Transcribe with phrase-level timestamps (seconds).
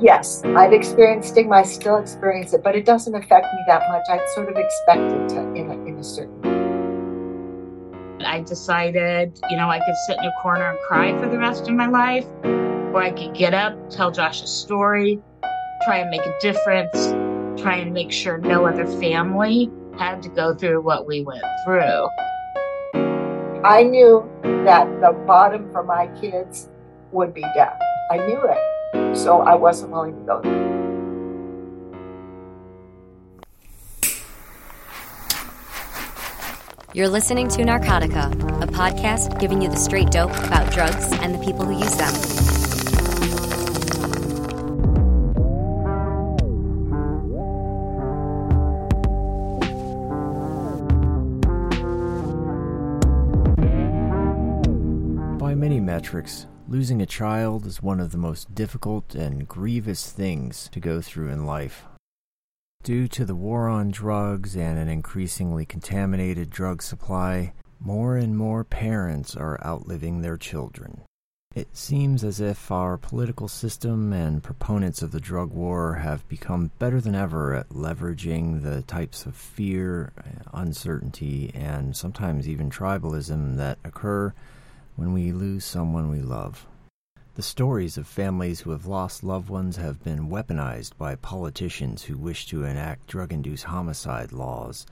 [0.00, 1.56] Yes, I've experienced stigma.
[1.56, 4.02] I still experience it, but it doesn't affect me that much.
[4.08, 8.24] I sort of expect it to in a, in a certain way.
[8.24, 11.68] I decided, you know, I could sit in a corner and cry for the rest
[11.68, 15.20] of my life, or I could get up, tell Josh a story,
[15.84, 17.12] try and make a difference,
[17.60, 22.08] try and make sure no other family had to go through what we went through.
[23.64, 26.68] I knew that the bottom for my kids
[27.12, 27.78] would be death.
[28.10, 28.73] I knew it.
[29.14, 30.74] So I wasn't willing to go there.
[36.92, 41.38] You're listening to Narcotica, a podcast giving you the straight dope about drugs and the
[41.38, 42.12] people who use them.
[55.38, 60.68] By many metrics, losing a child is one of the most difficult and grievous things
[60.72, 61.84] to go through in life.
[62.82, 68.64] Due to the war on drugs and an increasingly contaminated drug supply, more and more
[68.64, 71.02] parents are outliving their children.
[71.54, 76.72] It seems as if our political system and proponents of the drug war have become
[76.80, 80.12] better than ever at leveraging the types of fear,
[80.52, 84.34] uncertainty, and sometimes even tribalism that occur
[84.96, 86.66] when we lose someone we love.
[87.34, 92.16] The stories of families who have lost loved ones have been weaponized by politicians who
[92.16, 94.86] wish to enact drug induced homicide laws.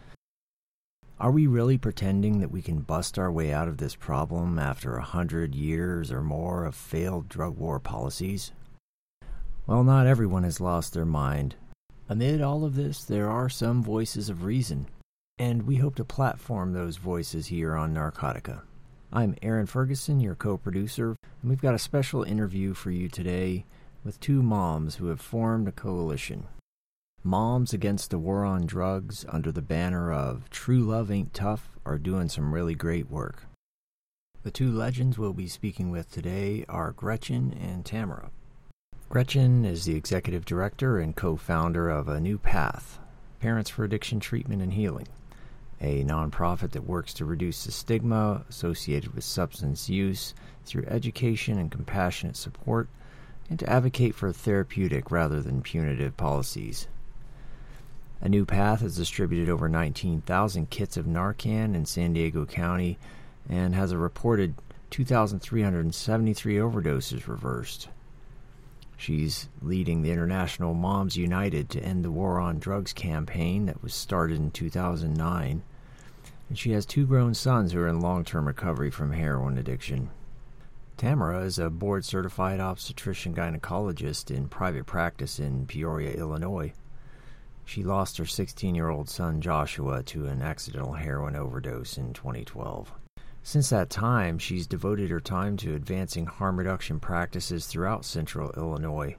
[1.21, 4.97] Are we really pretending that we can bust our way out of this problem after
[4.97, 8.51] a hundred years or more of failed drug war policies?
[9.69, 11.55] Well, not everyone has lost their mind.
[12.09, 14.89] Amid all of this, there are some voices of reason,
[15.39, 18.63] and we hope to platform those voices here on Narcotica.
[19.15, 23.67] I'm Aaron Ferguson, your co producer, and we've got a special interview for you today
[24.03, 26.47] with two moms who have formed a coalition.
[27.23, 31.99] Moms Against the War on Drugs, under the banner of True Love Ain't Tough, are
[31.99, 33.43] doing some really great work.
[34.45, 38.31] The two legends we'll be speaking with today are Gretchen and Tamara.
[39.11, 42.99] Gretchen is the executive director and co founder of A New Path
[43.41, 45.09] Parents for Addiction Treatment and Healing
[45.83, 50.33] a nonprofit that works to reduce the stigma associated with substance use
[50.65, 52.89] through education and compassionate support,
[53.51, 56.87] and to advocate for therapeutic rather than punitive policies.
[58.21, 62.97] A New Path has distributed over 19,000 kits of Narcan in San Diego County
[63.49, 64.55] and has a reported
[64.91, 67.89] 2,373 overdoses reversed.
[68.97, 73.93] She's leading the International Moms United to End the War on Drugs campaign that was
[73.93, 75.65] started in 2009
[76.49, 80.11] and she has two grown sons who are in long term recovery from heroin addiction.
[80.97, 86.73] Tamara is a board certified obstetrician gynecologist in private practice in Peoria, Illinois.
[87.65, 92.93] She lost her 16 year old son Joshua to an accidental heroin overdose in 2012.
[93.43, 99.17] Since that time, she's devoted her time to advancing harm reduction practices throughout central Illinois.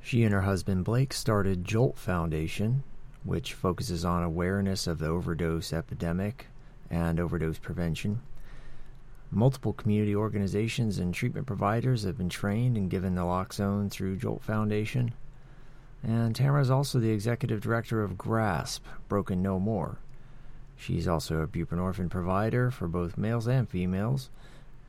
[0.00, 2.82] She and her husband Blake started Jolt Foundation,
[3.22, 6.48] which focuses on awareness of the overdose epidemic,
[6.92, 8.20] and overdose prevention.
[9.30, 15.14] Multiple community organizations and treatment providers have been trained and given naloxone through Jolt Foundation.
[16.02, 19.98] And Tamara is also the executive director of GRASP, Broken No More.
[20.76, 24.28] She's also a buprenorphine provider for both males and females,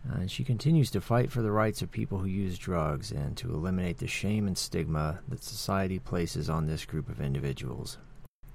[0.04, 3.54] and she continues to fight for the rights of people who use drugs and to
[3.54, 7.98] eliminate the shame and stigma that society places on this group of individuals.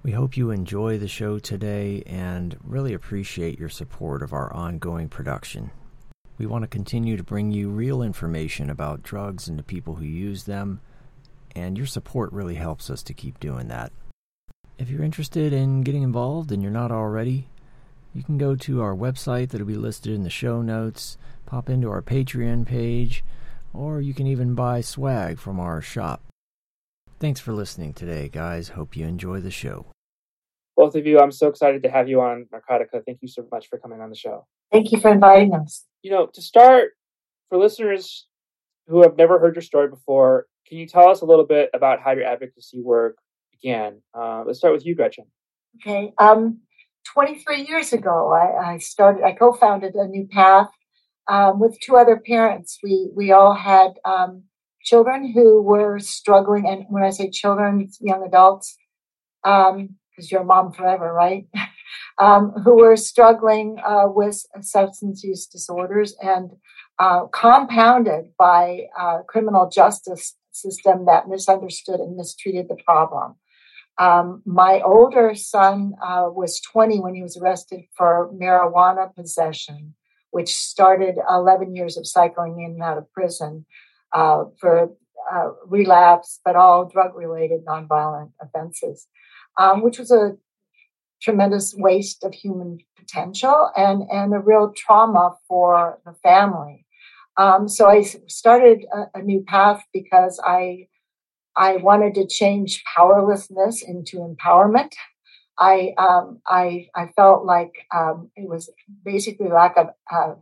[0.05, 5.09] We hope you enjoy the show today and really appreciate your support of our ongoing
[5.09, 5.73] production.
[6.39, 10.05] We want to continue to bring you real information about drugs and the people who
[10.05, 10.81] use them,
[11.57, 13.93] and your support really helps us to keep doing that.
[14.79, 17.49] If you're interested in getting involved and you're not already,
[18.15, 21.91] you can go to our website that'll be listed in the show notes, pop into
[21.91, 23.25] our Patreon page,
[23.75, 26.23] or you can even buy swag from our shop.
[27.21, 28.69] Thanks for listening today, guys.
[28.69, 29.87] Hope you enjoy the show.
[30.77, 33.05] Both of you, I'm so excited to have you on Narcotica.
[33.05, 34.47] Thank you so much for coming on the show.
[34.71, 35.85] Thank you for inviting us.
[36.03, 36.91] You know, to start,
[37.49, 38.29] for listeners
[38.87, 42.01] who have never heard your story before, can you tell us a little bit about
[42.01, 43.17] how your advocacy work
[43.51, 44.01] began?
[44.15, 45.25] Uh, let's start with you, Gretchen.
[45.81, 46.13] Okay.
[46.19, 46.61] Um,
[47.13, 50.69] 23 years ago, I, I started, I co founded A New Path
[51.27, 52.79] um, with two other parents.
[52.81, 54.45] We, we all had um,
[54.89, 58.77] children who were struggling, and when I say children, young adults,
[59.43, 61.47] because um, you're a mom forever, right?
[62.19, 66.53] um, who were struggling uh, with substance use disorders and
[66.99, 73.37] uh, compounded by uh, criminal justice system that misunderstood and mistreated the problem.
[73.99, 79.95] Um, my older son uh, was 20 when he was arrested for marijuana possession,
[80.31, 83.67] which started 11 years of cycling in and out of prison
[84.13, 84.91] uh, for
[85.33, 89.07] uh, relapse, but all drug related nonviolent offenses,
[89.59, 90.37] um, which was a
[91.21, 96.87] tremendous waste of human potential and, and a real trauma for the family.
[97.37, 100.89] Um, so I started a, a, new path because I
[101.57, 104.93] I wanted to change powerlessness into empowerment.
[105.57, 108.71] I um, I I felt like um, it was
[109.05, 110.35] basically lack of uh,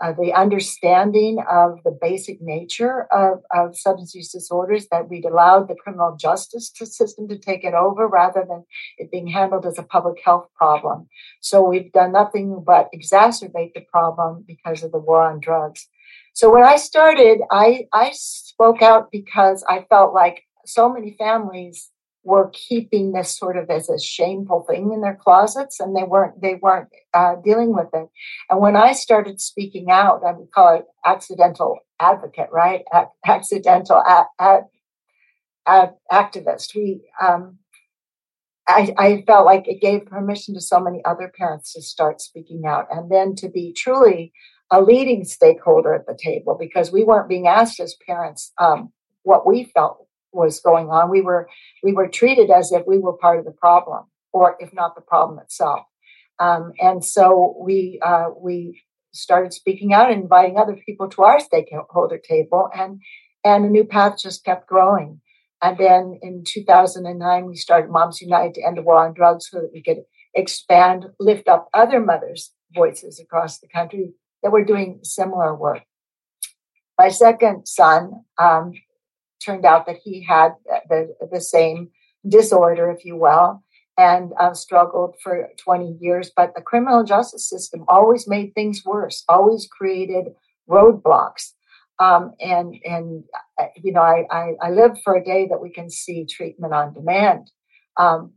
[0.00, 5.68] uh, the understanding of the basic nature of, of substance use disorders that we'd allowed
[5.68, 8.64] the criminal justice system to take it over rather than
[8.98, 11.08] it being handled as a public health problem.
[11.40, 15.88] So we've done nothing but exacerbate the problem because of the war on drugs.
[16.34, 21.90] So when I started, I, I spoke out because I felt like so many families
[22.26, 26.40] were keeping this sort of as a shameful thing in their closets and they weren't
[26.42, 28.08] they weren't uh, dealing with it.
[28.50, 32.82] And when i started speaking out i would call it accidental advocate right?
[32.92, 36.74] A- accidental a- a- activist.
[36.74, 37.58] We um,
[38.68, 42.66] I, I felt like it gave permission to so many other parents to start speaking
[42.66, 44.32] out and then to be truly
[44.70, 48.92] a leading stakeholder at the table because we weren't being asked as parents um,
[49.22, 50.05] what we felt
[50.36, 51.10] was going on.
[51.10, 51.48] We were
[51.82, 55.00] we were treated as if we were part of the problem, or if not the
[55.00, 55.80] problem itself.
[56.38, 61.40] Um, and so we uh, we started speaking out and inviting other people to our
[61.40, 63.00] stakeholder table, and
[63.44, 65.20] and a new path just kept growing.
[65.62, 69.60] And then in 2009, we started Moms United to end the war on drugs so
[69.60, 70.02] that we could
[70.34, 74.12] expand, lift up other mothers' voices across the country
[74.42, 75.82] that were doing similar work.
[76.98, 78.72] My second son, um,
[79.44, 80.52] turned out that he had
[80.88, 81.90] the, the same
[82.28, 83.62] disorder, if you will,
[83.98, 86.30] and uh, struggled for 20 years.
[86.34, 90.26] But the criminal justice system always made things worse, always created
[90.68, 91.52] roadblocks.
[91.98, 93.24] Um, and and
[93.58, 96.74] uh, you know, I, I, I live for a day that we can see treatment
[96.74, 97.50] on demand,
[97.96, 98.32] um,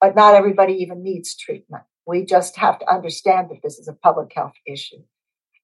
[0.00, 1.84] but not everybody even needs treatment.
[2.04, 5.02] We just have to understand that this is a public health issue.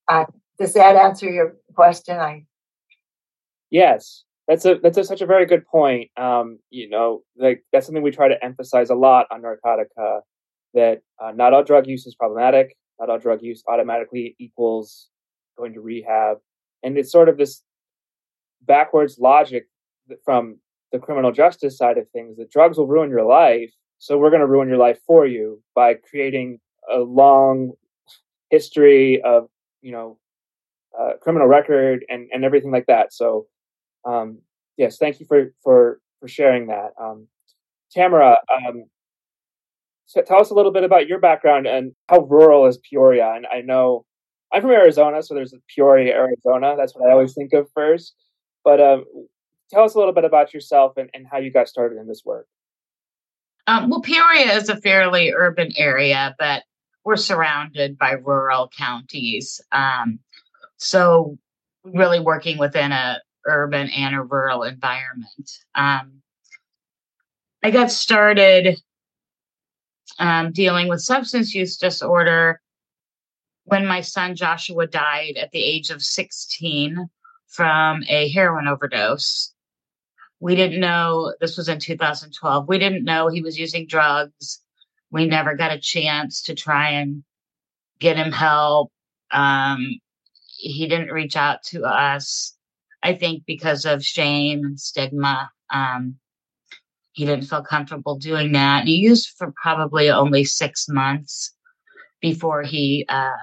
[0.09, 0.27] Uh,
[0.57, 2.17] does that answer your question?
[2.17, 2.45] I
[3.71, 6.11] yes, that's a that's a, such a very good point.
[6.17, 10.23] Um, you know, like that's something we try to emphasize a lot on Narcotica.
[10.75, 12.77] That uh, not all drug use is problematic.
[12.99, 15.09] Not all drug use automatically equals
[15.57, 16.39] going to rehab,
[16.83, 17.63] and it's sort of this
[18.63, 19.67] backwards logic
[20.25, 20.59] from
[20.91, 24.41] the criminal justice side of things that drugs will ruin your life, so we're going
[24.41, 26.59] to ruin your life for you by creating
[26.93, 27.71] a long
[28.51, 29.47] history of
[29.81, 30.19] you know
[31.01, 33.13] uh, criminal record and and everything like that.
[33.13, 33.47] So
[34.05, 34.39] um,
[34.77, 36.91] yes, thank you for for for sharing that.
[37.01, 37.29] Um,
[37.93, 38.85] Tamara, um,
[40.07, 43.33] so tell us a little bit about your background and how rural is Peoria.
[43.35, 44.05] And I know
[44.53, 46.75] I'm from Arizona, so there's a Peoria, Arizona.
[46.77, 48.15] That's what I always think of first.
[48.65, 49.05] But um,
[49.71, 52.23] tell us a little bit about yourself and, and how you got started in this
[52.25, 52.47] work.
[53.67, 56.65] Um, well, Peoria is a fairly urban area, but
[57.05, 59.61] we're surrounded by rural counties.
[59.71, 60.19] Um,
[60.77, 61.39] so,
[61.85, 65.51] really working within a urban and a rural environment.
[65.75, 66.23] Um,
[67.63, 68.81] I got started
[70.19, 72.61] um, dealing with substance use disorder
[73.65, 77.09] when my son Joshua died at the age of 16
[77.49, 79.55] from a heroin overdose.
[80.41, 82.67] We didn't know this was in 2012.
[82.67, 84.63] We didn't know he was using drugs.
[85.11, 87.25] We never got a chance to try and
[87.99, 88.91] get him help.
[89.31, 90.01] Um,
[90.57, 92.57] he didn't reach out to us.
[93.03, 95.51] I think because of shame and stigma.
[95.71, 96.17] Um,
[97.13, 98.81] he didn't feel comfortable doing that.
[98.81, 101.53] And he used for probably only six months
[102.21, 103.37] before he uh,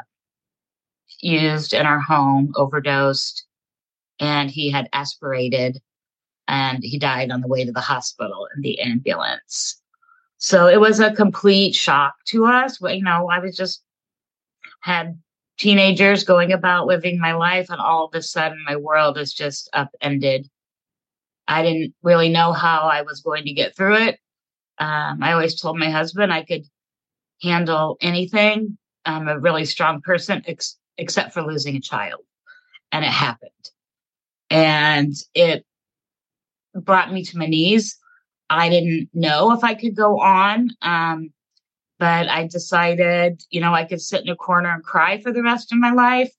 [1.22, 3.46] used in our home, overdosed,
[4.20, 5.82] and he had aspirated
[6.48, 9.82] and he died on the way to the hospital in the ambulance.
[10.38, 12.80] So it was a complete shock to us.
[12.82, 13.84] You know, I was just
[14.82, 15.20] had
[15.58, 19.70] teenagers going about living my life, and all of a sudden my world is just
[19.74, 20.50] upended.
[21.48, 24.20] I didn't really know how I was going to get through it.
[24.80, 26.64] Um, I always told my husband I could
[27.42, 28.78] handle anything.
[29.06, 32.22] I'm a really strong person, ex- except for losing a child.
[32.92, 33.52] And it happened.
[34.50, 35.66] And it
[36.74, 37.98] brought me to my knees.
[38.50, 40.70] I didn't know if I could go on.
[40.82, 41.32] Um,
[42.00, 45.44] but I decided, you know, I could sit in a corner and cry for the
[45.44, 46.32] rest of my life,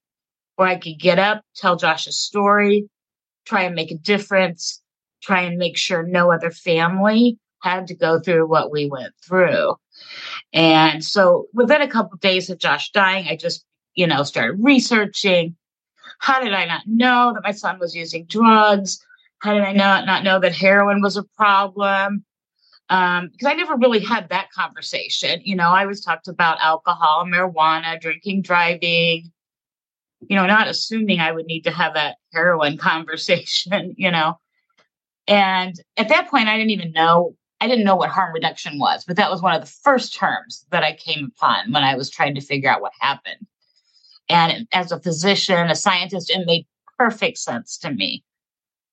[0.57, 2.89] or I could get up, tell Josh a story,
[3.45, 4.83] try and make a difference,
[5.23, 9.75] try and make sure no other family had to go through what we went through.
[10.53, 14.63] And so within a couple of days of Josh dying, I just, you know, started
[14.63, 15.57] researching.
[16.21, 19.05] How did I not know that my son was using drugs?
[19.41, 22.25] How did I not, not know that heroin was a problem?
[22.91, 25.43] Um, because I never really had that conversation.
[25.45, 29.31] You know, I was talked about alcohol, marijuana, drinking, driving,
[30.21, 34.39] you know, not assuming I would need to have that heroin conversation, you know.
[35.27, 39.05] And at that point, I didn't even know I didn't know what harm reduction was,
[39.05, 42.09] but that was one of the first terms that I came upon when I was
[42.09, 43.47] trying to figure out what happened.
[44.29, 46.67] And as a physician, a scientist, it made
[46.99, 48.23] perfect sense to me.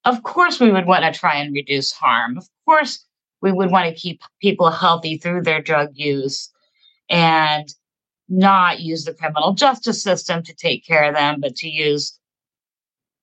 [0.03, 2.37] Of course, we would want to try and reduce harm.
[2.37, 3.04] Of course,
[3.45, 6.51] we would want to keep people healthy through their drug use
[7.11, 7.71] and
[8.27, 12.19] not use the criminal justice system to take care of them, but to use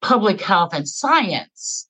[0.01, 1.89] public health and science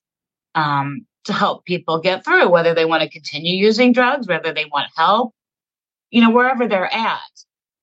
[0.55, 4.65] um, to help people get through, whether they want to continue using drugs, whether they
[4.65, 5.35] want help,
[6.09, 7.19] you know, wherever they're at.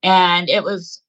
[0.03, 1.01] And it was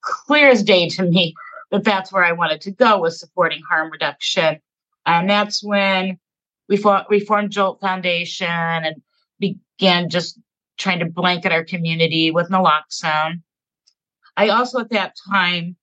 [0.00, 1.34] clear as day to me
[1.70, 4.58] that that's where I wanted to go was supporting harm reduction.
[5.06, 6.18] And that's when
[6.68, 9.02] we, formed Jolt Foundation and
[9.38, 10.38] began just
[10.76, 13.42] trying to blanket our community with naloxone.
[14.36, 15.76] I also at that time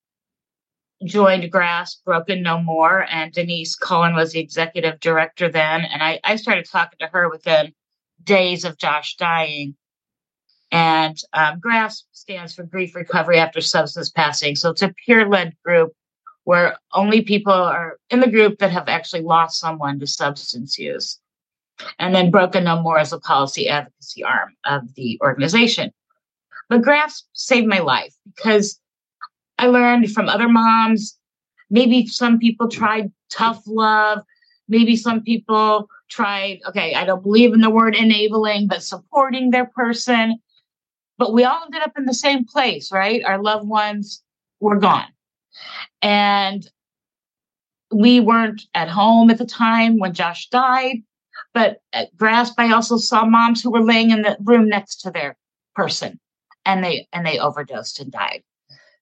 [1.04, 5.82] joined GRASP Broken No More, and Denise Cullen was the executive director then.
[5.82, 7.74] And I, I started talking to her within
[8.24, 9.75] days of Josh dying.
[10.72, 14.56] And um, GRASP stands for Grief Recovery After Substance Passing.
[14.56, 15.94] So it's a peer led group
[16.46, 21.20] where only people are in the group that have actually lost someone to substance use.
[22.00, 25.92] And then Broken No More is a policy advocacy arm of the organization.
[26.70, 28.80] But GRASP saved my life because
[29.58, 31.18] I learned from other moms.
[31.70, 34.22] Maybe some people tried tough love.
[34.68, 39.66] Maybe some people tried, okay, I don't believe in the word enabling, but supporting their
[39.66, 40.40] person.
[41.18, 43.24] But we all ended up in the same place, right?
[43.25, 44.24] Our loved ones
[44.60, 45.08] were gone.
[46.02, 46.70] And
[47.92, 50.98] we weren't at home at the time when Josh died.
[51.54, 55.12] But at GRASP, I also saw moms who were laying in the room next to
[55.12, 55.38] their
[55.74, 56.20] person
[56.66, 58.44] and they and they overdosed and died.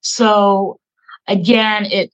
[0.01, 0.79] So
[1.27, 2.11] again, it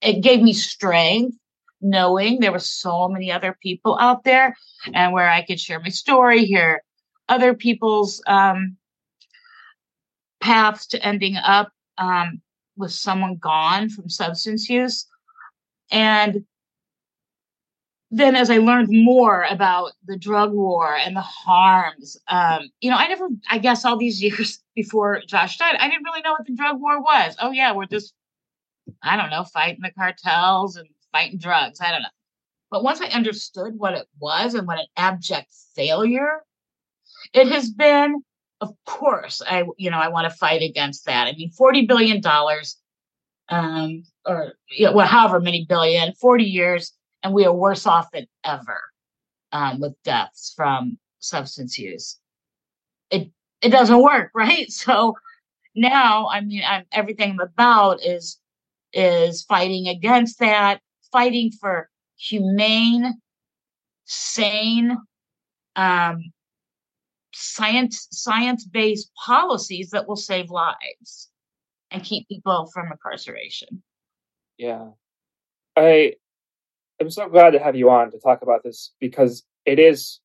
[0.00, 1.36] it gave me strength
[1.80, 4.56] knowing there were so many other people out there
[4.92, 6.82] and where I could share my story, hear
[7.28, 8.76] other people's um,
[10.40, 12.40] paths to ending up um,
[12.76, 15.06] with someone gone from substance use.
[15.90, 16.44] And
[18.10, 22.96] then as I learned more about the drug war and the harms, um, you know,
[22.96, 26.46] I never, I guess all these years before Josh died, I didn't really know what
[26.46, 27.36] the drug war was.
[27.40, 28.14] Oh, yeah, we're just,
[29.02, 31.80] I don't know, fighting the cartels and fighting drugs.
[31.80, 32.08] I don't know.
[32.70, 36.42] But once I understood what it was and what an abject failure
[37.32, 38.22] it has been,
[38.60, 41.26] of course, I, you know, I want to fight against that.
[41.26, 42.22] I mean, $40 billion,
[43.48, 46.92] um, or, you know, well, however many billion, 40 years
[47.24, 48.80] and we are worse off than ever
[49.50, 52.18] um, with deaths from substance use.
[53.10, 53.30] It
[53.62, 54.70] it doesn't work, right?
[54.70, 55.16] So
[55.74, 58.38] now, I mean, I'm, everything I'm about is
[58.92, 60.80] is fighting against that,
[61.10, 63.14] fighting for humane,
[64.04, 64.96] sane,
[65.74, 66.32] um,
[67.34, 71.30] science science based policies that will save lives
[71.90, 73.82] and keep people from incarceration.
[74.58, 74.90] Yeah,
[75.76, 76.14] I
[77.00, 80.20] I'm so glad to have you on to talk about this because it is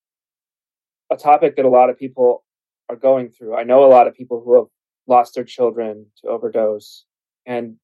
[1.11, 2.43] a topic that a lot of people
[2.89, 3.55] are going through.
[3.55, 4.67] I know a lot of people who have
[5.07, 7.05] lost their children to overdose,
[7.45, 7.77] and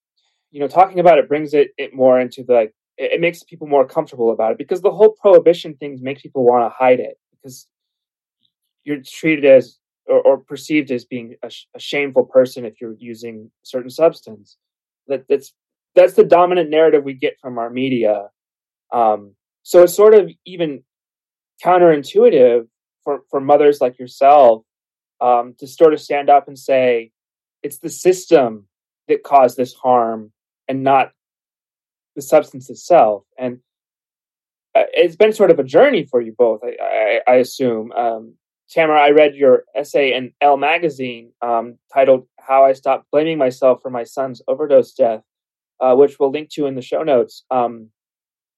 [0.52, 3.44] you know, talking about it brings it it more into the like it, it makes
[3.44, 7.00] people more comfortable about it because the whole prohibition thing makes people want to hide
[7.00, 7.68] it because
[8.86, 9.78] you're treated as
[10.08, 14.58] or, or perceived as being a, a, shameful person if you're using certain substance.
[15.08, 15.52] That that's
[15.96, 18.30] that's the dominant narrative we get from our media
[18.92, 20.84] um, so it's sort of even
[21.64, 22.68] counterintuitive
[23.04, 24.64] for, for mothers like yourself
[25.22, 27.12] um, to sort of stand up and say,
[27.64, 28.68] it's the system
[29.08, 30.32] that caused this harm
[30.68, 31.12] and not
[32.16, 33.24] the substance itself.
[33.38, 33.60] And
[34.76, 37.92] uh, it's been sort of a journey for you both, I, I, I assume.
[37.92, 38.36] Um,
[38.70, 43.82] Tamara, I read your essay in Elle magazine um, titled How I Stopped Blaming Myself
[43.82, 45.22] for My Son's Overdose Death,
[45.80, 47.44] uh, which we'll link to in the show notes.
[47.52, 47.90] Um,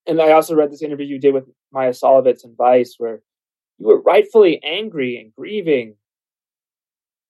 [0.08, 3.22] and I also read this interview you did with Maia Szalavitz and Vice, where
[3.78, 5.96] you were rightfully angry and grieving.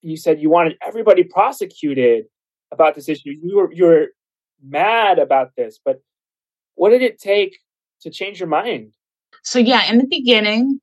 [0.01, 2.25] You said you wanted everybody prosecuted
[2.71, 3.31] about this issue.
[3.41, 4.07] You were you were
[4.63, 6.01] mad about this, but
[6.75, 7.57] what did it take
[8.01, 8.93] to change your mind?
[9.43, 10.79] So, yeah, in the beginning,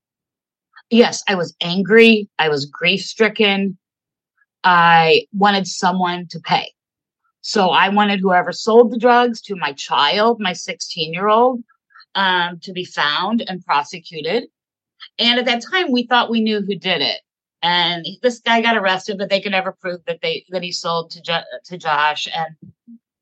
[0.91, 2.29] yes, I was angry.
[2.39, 3.79] I was grief stricken.
[4.63, 6.73] I wanted someone to pay.
[7.43, 11.63] So I wanted whoever sold the drugs to my child, my 16 year old,
[12.15, 14.45] um, to be found and prosecuted.
[15.19, 17.21] And at that time, we thought we knew who did it.
[17.63, 21.11] And this guy got arrested, but they could never prove that they that he sold
[21.13, 22.29] to jo- to Josh.
[22.35, 22.57] And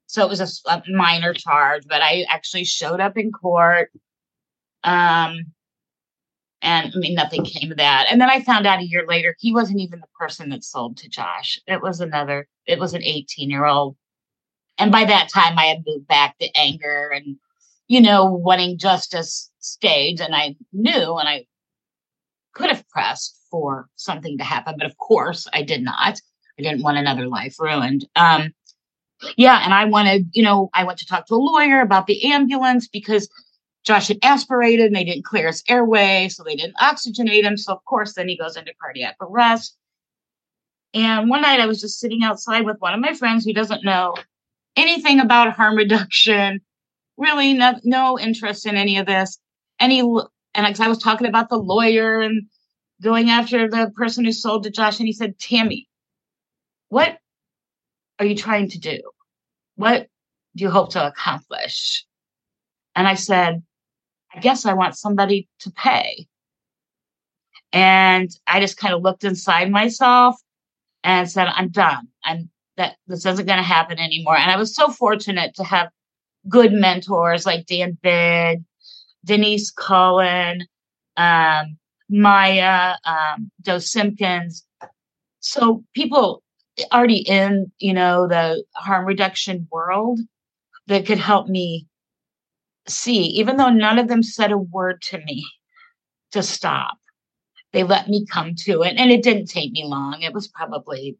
[0.06, 1.86] so it was a, a, minor charge.
[1.86, 3.92] But I actually showed up in court.
[4.84, 5.52] Um,
[6.62, 8.06] and I mean, nothing came of that.
[8.10, 10.96] And then I found out a year later he wasn't even the person that sold
[10.98, 11.60] to Josh.
[11.66, 12.48] It was another.
[12.66, 13.96] It was an 18 year old
[14.78, 17.36] and by that time, I had moved back to anger and,
[17.88, 20.20] you know, wanting justice stage.
[20.20, 21.46] And I knew and I
[22.54, 24.74] could have pressed for something to happen.
[24.78, 26.20] But of course, I did not.
[26.58, 28.06] I didn't want another life ruined.
[28.16, 28.52] Um,
[29.36, 29.60] yeah.
[29.64, 32.88] And I wanted, you know, I went to talk to a lawyer about the ambulance
[32.88, 33.28] because
[33.84, 36.28] Josh had aspirated and they didn't clear his airway.
[36.28, 37.56] So they didn't oxygenate him.
[37.56, 39.76] So, of course, then he goes into cardiac arrest.
[40.94, 43.84] And one night I was just sitting outside with one of my friends who doesn't
[43.84, 44.14] know
[44.76, 46.60] anything about harm reduction,
[47.16, 49.38] really no, no interest in any of this.
[49.80, 50.00] Any
[50.54, 52.42] and I was talking about the lawyer and
[53.02, 55.88] going after the person who sold to Josh, and he said, Tammy,
[56.88, 57.18] what
[58.18, 59.00] are you trying to do?
[59.76, 60.08] What
[60.54, 62.04] do you hope to accomplish?
[62.94, 63.62] And I said,
[64.34, 66.26] I guess I want somebody to pay.
[67.72, 70.36] And I just kind of looked inside myself
[71.04, 72.08] and said, I'm done.
[72.24, 74.36] I'm that this isn't going to happen anymore.
[74.36, 75.90] And I was so fortunate to have
[76.48, 78.62] good mentors like Dan Bigg,
[79.24, 80.66] Denise Cullen,
[81.16, 84.64] um, Maia, um, Joe Simpkins.
[85.40, 86.42] So people
[86.92, 90.20] already in, you know, the harm reduction world
[90.86, 91.86] that could help me
[92.88, 95.44] see, even though none of them said a word to me
[96.32, 96.98] to stop.
[97.72, 98.96] They let me come to it.
[98.98, 100.20] And it didn't take me long.
[100.22, 101.16] It was probably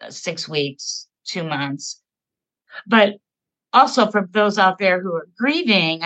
[0.00, 2.00] uh, six weeks, two months.
[2.86, 3.14] But
[3.72, 6.02] also for those out there who are grieving,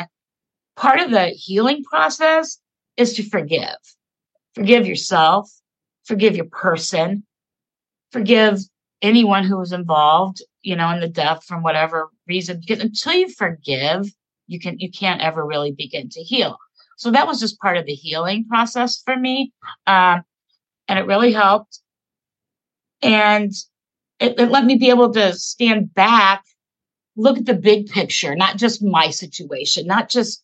[0.76, 2.58] part of the healing process
[2.96, 3.76] is to forgive.
[4.54, 5.50] Forgive yourself,
[6.04, 7.24] forgive your person,
[8.10, 8.60] forgive
[9.02, 12.60] anyone who was involved, you know, in the death from whatever reason.
[12.60, 14.10] Because until you forgive,
[14.48, 16.58] you can you can't ever really begin to heal.
[16.96, 19.52] So that was just part of the healing process for me,
[19.86, 20.22] um,
[20.88, 21.80] and it really helped.
[23.00, 23.52] And
[24.18, 26.42] it, it let me be able to stand back,
[27.16, 30.42] look at the big picture, not just my situation, not just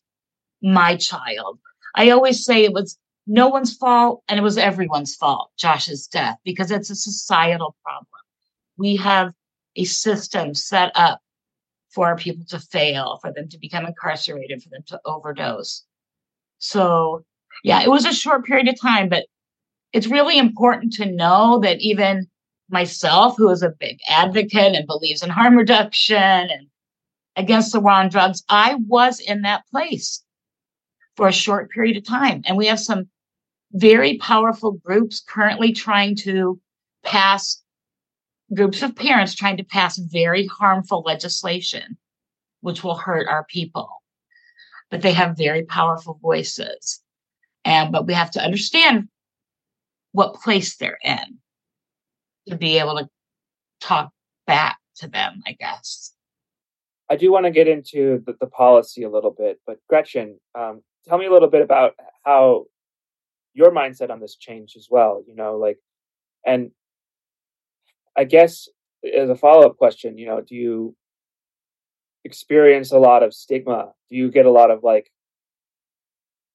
[0.61, 1.59] my child.
[1.95, 6.37] I always say it was no one's fault and it was everyone's fault, Josh's death,
[6.45, 8.07] because it's a societal problem.
[8.77, 9.33] We have
[9.75, 11.19] a system set up
[11.95, 15.83] for people to fail, for them to become incarcerated, for them to overdose.
[16.59, 17.25] So,
[17.63, 19.25] yeah, it was a short period of time, but
[19.93, 22.27] it's really important to know that even
[22.69, 26.67] myself, who is a big advocate and believes in harm reduction and
[27.37, 30.21] against the war on drugs, I was in that place
[31.15, 32.41] for a short period of time.
[32.45, 33.09] And we have some
[33.71, 36.59] very powerful groups currently trying to
[37.03, 37.61] pass
[38.53, 41.97] groups of parents trying to pass very harmful legislation,
[42.61, 43.89] which will hurt our people.
[44.91, 47.01] But they have very powerful voices.
[47.63, 49.09] And but we have to understand
[50.11, 51.39] what place they're in
[52.47, 53.09] to be able to
[53.81, 54.11] talk
[54.45, 56.13] back to them, I guess.
[57.09, 60.81] I do want to get into the, the policy a little bit, but Gretchen, um,
[61.07, 62.65] tell me a little bit about how
[63.53, 65.23] your mindset on this changed as well.
[65.27, 65.77] You know, like,
[66.45, 66.71] and
[68.17, 68.67] I guess
[69.15, 70.95] as a follow up question, you know, do you
[72.23, 73.91] experience a lot of stigma?
[74.09, 75.11] Do you get a lot of like,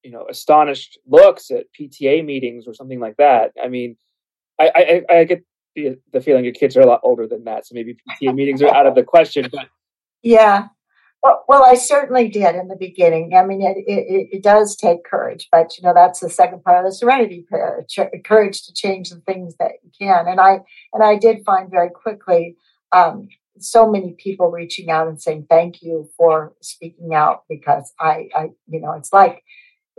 [0.03, 3.51] you know, astonished looks at PTA meetings or something like that?
[3.61, 3.95] I mean,
[4.59, 5.43] I, I, I get
[5.75, 8.61] the, the feeling your kids are a lot older than that, so maybe PTA meetings
[8.61, 9.47] are out of the question.
[9.51, 9.67] But
[10.21, 10.67] yeah,
[11.23, 13.35] well, well, I certainly did in the beginning.
[13.35, 16.79] I mean, it, it, it does take courage, but you know that's the second part
[16.79, 17.85] of the Serenity Prayer:
[18.25, 20.27] courage to change the things that you can.
[20.27, 20.61] And I
[20.93, 22.55] and I did find very quickly
[22.91, 23.27] um,
[23.59, 28.49] so many people reaching out and saying thank you for speaking out because I, I
[28.67, 29.43] you know, it's like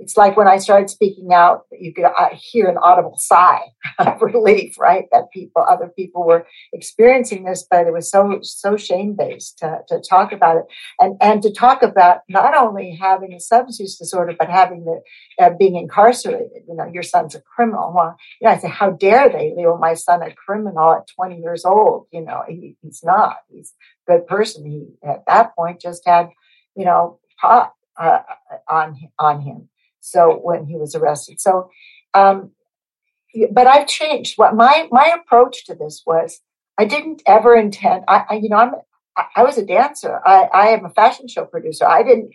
[0.03, 3.61] it's like when I started speaking out, you could hear an audible sigh
[3.99, 5.05] of relief, right?
[5.13, 9.79] That people, other people were experiencing this, but it was so so shame based to,
[9.89, 10.65] to talk about it,
[10.99, 15.01] and and to talk about not only having a substance use disorder, but having the
[15.39, 16.63] uh, being incarcerated.
[16.69, 17.93] You know, your son's a criminal.
[17.95, 21.41] Well, you know, I say, how dare they label my son a criminal at 20
[21.41, 22.07] years old?
[22.13, 23.37] You know, he, he's not.
[23.49, 23.73] He's
[24.09, 24.67] a good person.
[24.67, 26.29] He at that point just had,
[26.75, 28.19] you know, pot uh,
[28.69, 29.69] on on him
[30.05, 31.71] So when he was arrested, so
[32.13, 32.51] um,
[33.51, 34.37] but I've changed.
[34.37, 36.41] What my my approach to this was,
[36.79, 38.05] I didn't ever intend.
[38.09, 38.73] I, I you know I'm
[39.37, 40.21] I was a dancer.
[40.25, 41.87] I, I am a fashion show producer.
[41.87, 42.33] I didn't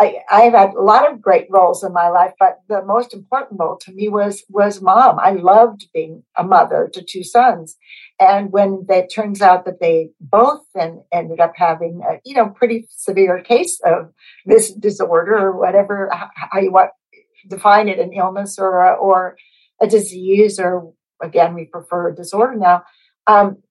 [0.00, 3.58] I, I've had a lot of great roles in my life, but the most important
[3.58, 5.18] role to me was was mom.
[5.18, 7.76] I loved being a mother to two sons,
[8.20, 12.48] and when it turns out that they both then ended up having a you know
[12.48, 14.12] pretty severe case of
[14.46, 16.90] this disorder or whatever how you want
[17.48, 19.36] define it an illness or a, or
[19.80, 22.84] a disease or again we prefer disorder now.
[23.26, 23.62] Um,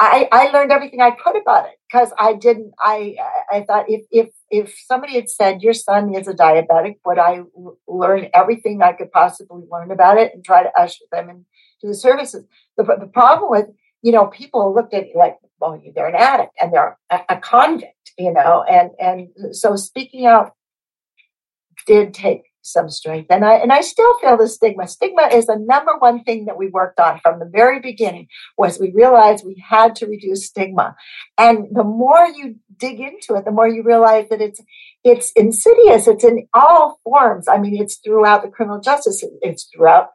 [0.00, 2.72] I, I learned everything I could about it because I didn't.
[2.78, 3.16] I
[3.50, 7.42] I thought if if if somebody had said your son is a diabetic, would I
[7.88, 11.44] learn everything I could possibly learn about it and try to usher them into
[11.82, 12.46] the services?
[12.76, 13.66] The, the problem with
[14.02, 18.12] you know people looked at like well they're an addict and they're a, a convict,
[18.16, 20.52] you know, and and so speaking out
[21.86, 23.28] did take some strength.
[23.30, 24.86] And I and I still feel the stigma.
[24.88, 28.78] Stigma is the number one thing that we worked on from the very beginning was
[28.78, 30.96] we realized we had to reduce stigma.
[31.36, 34.60] And the more you dig into it, the more you realize that it's
[35.04, 36.06] it's insidious.
[36.06, 37.48] It's in all forms.
[37.48, 39.24] I mean, it's throughout the criminal justice.
[39.42, 40.08] It's throughout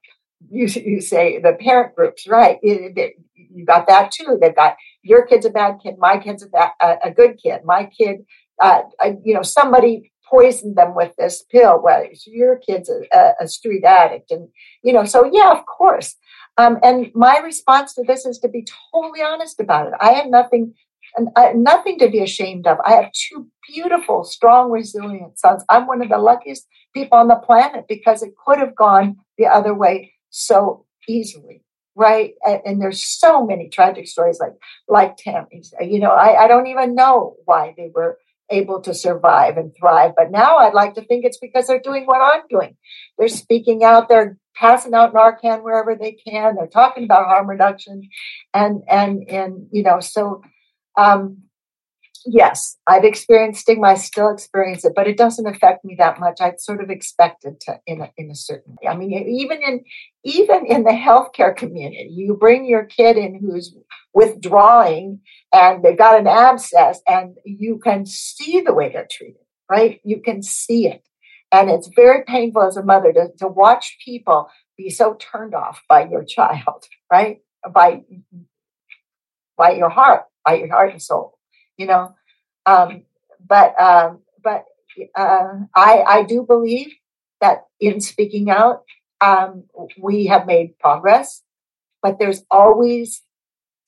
[0.49, 2.58] you, you say the parent groups, right?
[2.62, 4.38] It, it, you got that too.
[4.41, 7.62] They've got your kid's a bad kid, my kid's a, bad, a, a good kid,
[7.65, 8.25] my kid,
[8.62, 8.82] uh,
[9.23, 11.80] you know, somebody poisoned them with this pill.
[11.84, 14.50] Well, your kid's a, a, street addict, and
[14.82, 16.15] you know, so yeah, of course.
[16.58, 19.93] Um, and my response to this is to be totally honest about it.
[20.00, 20.74] I have nothing,
[21.56, 22.78] nothing to be ashamed of.
[22.86, 25.63] I have two beautiful, strong, resilient sons.
[25.69, 29.48] I'm one of the luckiest people on the planet because it could have gone the
[29.48, 31.62] other way so easily
[31.96, 32.34] right?
[32.43, 34.54] And, and, there's so many tragic stories like
[34.88, 35.76] like Tammy's.
[35.80, 38.17] You know, I, I don't even know why they were
[38.49, 40.13] able to survive and thrive.
[40.15, 42.75] But now I'd like to think it's because they're doing what I'm doing.
[43.17, 48.10] They're speaking out, they're passing out Narcan wherever they can, they're talking about harm reduction
[48.53, 50.41] and and and you know, so
[50.97, 51.38] um
[52.25, 53.88] yes, I've experienced stigma.
[53.88, 56.39] I still experience it, but it doesn't affect me that much.
[56.41, 58.89] I'd sort of expected to in a, in a certain way.
[58.89, 59.83] I mean, even in
[60.23, 63.75] even in the healthcare community, you bring your kid in who's
[64.13, 65.21] withdrawing
[65.53, 69.41] and they've got an abscess, and you can see the way they're treated.
[69.69, 70.01] Right?
[70.03, 71.07] You can see it.
[71.51, 75.81] And it's very painful as a mother to, to watch people be so turned off
[75.88, 77.39] by your child, right?
[77.71, 78.03] By
[79.57, 81.38] by your heart, by your heart and soul
[81.77, 82.15] you know.
[82.65, 83.03] Um,
[83.45, 84.65] but um, but
[85.15, 86.93] uh, I I do believe
[87.41, 88.83] that in speaking out,
[89.21, 89.65] um,
[89.99, 91.41] we have made progress,
[92.01, 93.21] but there's always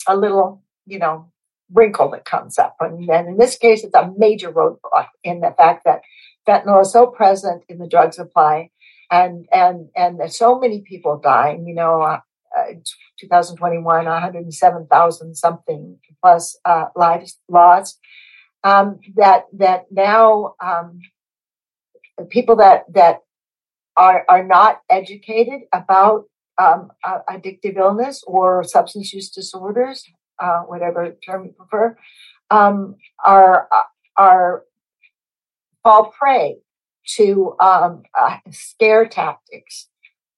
[0.08, 1.32] a little, you know,
[1.74, 5.86] wrinkle that comes up, and, in this case, it's a major roadblock in the fact
[5.86, 6.02] that
[6.48, 8.70] fentanyl is so present in the drug supply,
[9.12, 11.66] and and and there's so many people dying.
[11.68, 12.20] You know,
[12.56, 12.74] uh, uh,
[13.20, 18.00] 2021, 107,000 something plus uh, lives lost.
[18.64, 21.00] Um, that that now um,
[22.30, 23.20] people that that
[23.96, 26.26] are are not educated about
[26.58, 30.04] um, uh, addictive illness or substance use disorders,
[30.40, 31.96] uh, whatever term you prefer,
[32.50, 33.68] um, are
[34.18, 34.64] are
[35.84, 36.58] fall prey
[37.08, 39.90] to um, uh, scare tactics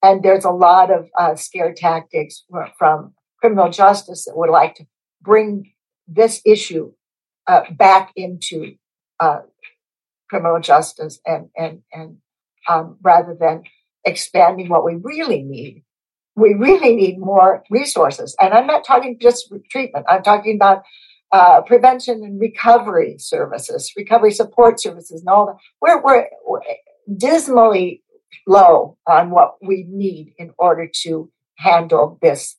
[0.04, 2.44] and there's a lot of uh, scare tactics
[2.78, 4.86] from criminal justice that would like to
[5.22, 5.74] bring
[6.08, 6.92] this issue
[7.48, 8.76] uh, back into
[9.20, 9.40] uh,
[10.30, 12.18] criminal justice and and and
[12.68, 13.64] um, rather than
[14.06, 15.84] expanding what we really need.
[16.36, 18.36] We really need more resources.
[18.40, 20.06] And i'm not talking just treatment.
[20.08, 20.84] I'm talking about
[21.32, 25.56] uh, prevention and recovery services recovery support services and all that.
[25.82, 26.62] We're, we're, we're
[27.18, 28.02] dismally
[28.46, 32.56] low on what we need in order to handle this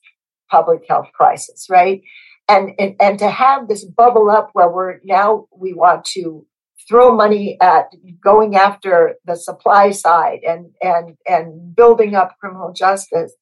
[0.49, 2.01] public health crisis, right?
[2.47, 6.45] And, and, and to have this bubble up where we're now we want to
[6.87, 13.35] throw money at going after the supply side and and and building up criminal justice,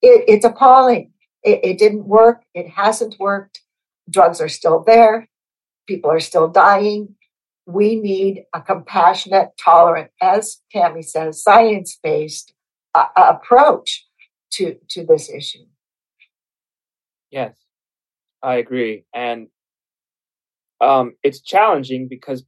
[0.00, 1.10] it, it's appalling.
[1.42, 2.42] It, it didn't work.
[2.54, 3.62] It hasn't worked.
[4.08, 5.28] Drugs are still there.
[5.88, 7.16] People are still dying
[7.66, 12.52] we need a compassionate, tolerant, as Tammy says, science based
[12.94, 14.06] uh, approach
[14.52, 15.64] to, to this issue.
[17.30, 17.54] Yes,
[18.42, 19.04] I agree.
[19.14, 19.48] And
[20.80, 22.44] um, it's challenging because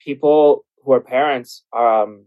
[0.00, 2.26] people who are parents, um,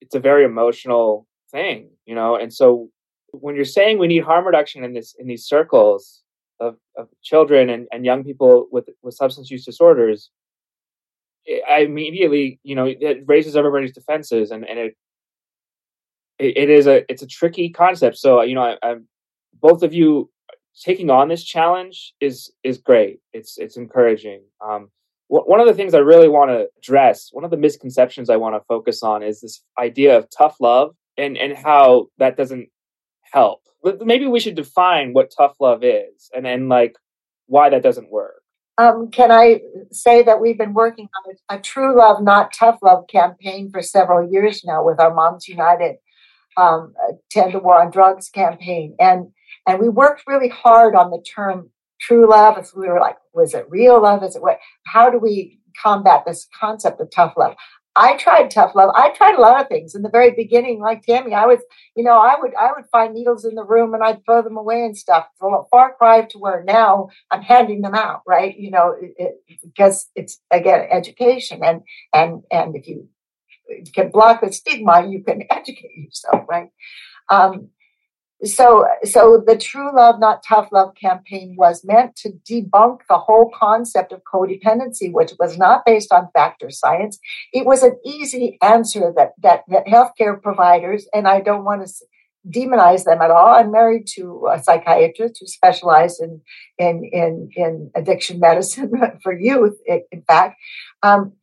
[0.00, 2.36] it's a very emotional thing, you know.
[2.36, 2.88] And so
[3.32, 6.22] when you're saying we need harm reduction in this in these circles
[6.60, 10.30] of, of children and, and young people with with substance use disorders,
[11.68, 14.96] I immediately, you know, it raises everybody's defenses and, and it
[16.40, 18.16] it, it is a it's a tricky concept.
[18.16, 19.06] So you know, I, I'm
[19.60, 20.30] both of you
[20.80, 23.20] taking on this challenge is is great.
[23.32, 24.42] It's it's encouraging.
[24.64, 24.90] Um,
[25.28, 28.56] one of the things I really want to address, one of the misconceptions I want
[28.56, 32.68] to focus on is this idea of tough love and and how that doesn't
[33.22, 33.62] help.
[34.02, 36.96] Maybe we should define what tough love is and and like
[37.46, 38.39] why that doesn't work.
[38.80, 39.60] Um, can I
[39.92, 43.82] say that we've been working on a, a, true love, not tough love campaign for
[43.82, 45.96] several years now with our Moms United
[46.56, 46.94] um,
[47.30, 48.96] 10 to War on Drugs campaign.
[48.98, 49.32] And,
[49.66, 51.68] and we worked really hard on the term
[52.00, 52.56] true love.
[52.74, 54.24] We were like, was it real love?
[54.24, 54.58] Is it what?
[54.86, 57.56] How do we combat this concept of tough love?
[57.96, 58.90] I tried tough love.
[58.94, 60.80] I tried a lot of things in the very beginning.
[60.80, 61.58] Like Tammy, I was,
[61.96, 64.56] you know, I would, I would find needles in the room and I'd throw them
[64.56, 65.26] away and stuff.
[65.38, 68.56] From a far cry to where now I'm handing them out, right?
[68.56, 71.82] You know, it, it, because it's again education, and
[72.14, 73.08] and and if you
[73.94, 76.70] can block the stigma, you can educate yourself, right?
[77.28, 77.70] Um,
[78.44, 83.50] so so the true love not tough love campaign was meant to debunk the whole
[83.54, 87.18] concept of codependency which was not based on fact or science.
[87.52, 91.92] It was an easy answer that that, that healthcare providers and i don't want to
[92.48, 93.54] demonize them at all.
[93.54, 96.40] I'm married to a psychiatrist who specialized in
[96.78, 100.56] in in, in addiction medicine for youth in fact.
[101.02, 101.34] Um,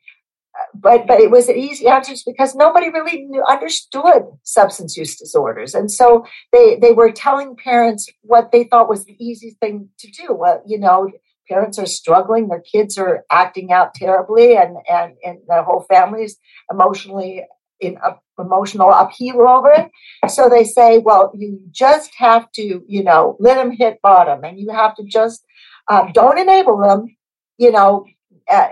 [0.82, 5.76] but but it was an easy answer because nobody really knew, understood substance use disorders,
[5.76, 10.12] and so they they were telling parents what they thought was the easiest thing to
[10.12, 10.34] do.
[10.34, 11.10] Well, you know,
[11.50, 16.38] parents are struggling, their kids are acting out terribly, and and and the whole family's
[16.72, 17.44] emotionally
[17.80, 17.98] in
[18.40, 19.92] emotional upheaval over it.
[20.32, 24.60] So they say, well, you just have to, you know, let them hit bottom, and
[24.60, 25.44] you have to just
[25.88, 27.16] uh, don't enable them,
[27.58, 28.06] you know,
[28.50, 28.68] uh,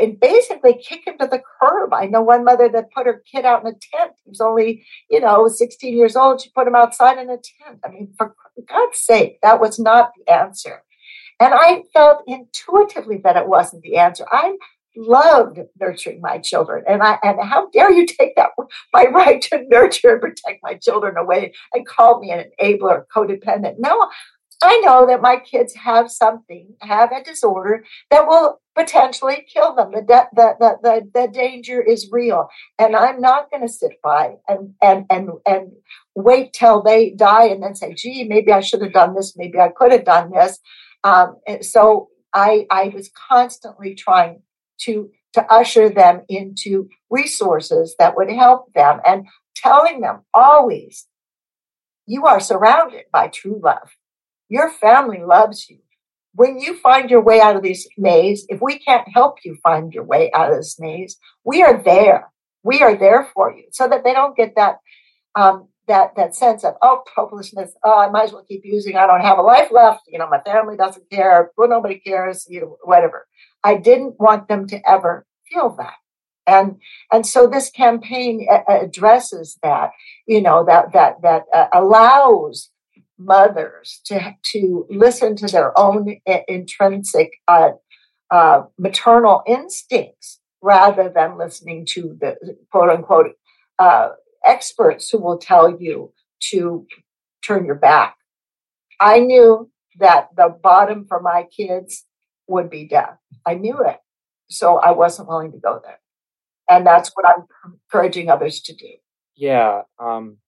[0.00, 1.92] and basically kick him to the curb.
[1.92, 4.12] I know one mother that put her kid out in a tent.
[4.24, 6.40] He was only, you know, 16 years old.
[6.40, 7.80] She put him outside in a tent.
[7.84, 8.34] I mean, for
[8.68, 10.82] God's sake, that was not the answer.
[11.40, 14.26] And I felt intuitively that it wasn't the answer.
[14.30, 14.56] I
[14.96, 16.84] loved nurturing my children.
[16.86, 18.50] And I and how dare you take that
[18.92, 23.76] my right to nurture and protect my children away and call me an enabler, codependent.
[23.78, 24.08] No,
[24.62, 29.90] I know that my kids have something, have a disorder that will potentially kill them.
[29.92, 32.48] The, de- the, the, the, the danger is real.
[32.78, 35.72] And I'm not going to sit by and, and, and, and
[36.14, 39.34] wait till they die and then say, gee, maybe I should have done this.
[39.36, 40.58] Maybe I could have done this.
[41.04, 44.42] Um, so I, I was constantly trying
[44.82, 51.06] to, to usher them into resources that would help them and telling them always,
[52.06, 53.90] you are surrounded by true love
[54.50, 55.78] your family loves you.
[56.34, 59.92] When you find your way out of this maze, if we can't help you find
[59.94, 62.30] your way out of this maze, we are there.
[62.62, 64.76] We are there for you so that they don't get that
[65.34, 67.72] um, that that sense of oh hopelessness.
[67.82, 68.96] Oh, I might as well keep using.
[68.96, 70.02] I don't have a life left.
[70.06, 71.50] You know, my family doesn't care.
[71.56, 72.46] Well, nobody cares.
[72.48, 73.26] You know, whatever.
[73.64, 75.94] I didn't want them to ever feel that
[76.50, 76.76] and
[77.12, 79.90] and so this campaign addresses that
[80.26, 82.70] you know that that that uh, allows
[83.20, 86.16] mothers to to listen to their own
[86.48, 87.70] intrinsic uh,
[88.30, 92.36] uh, maternal instincts rather than listening to the
[92.72, 93.32] quote unquote
[93.78, 94.10] uh,
[94.44, 96.86] experts who will tell you to
[97.46, 98.16] turn your back.
[98.98, 102.04] I knew that the bottom for my kids
[102.46, 103.16] would be death.
[103.46, 103.96] I knew it.
[104.48, 106.00] So I wasn't willing to go there.
[106.68, 108.90] And that's what I'm encouraging others to do.
[109.36, 109.82] Yeah.
[109.98, 110.38] Um,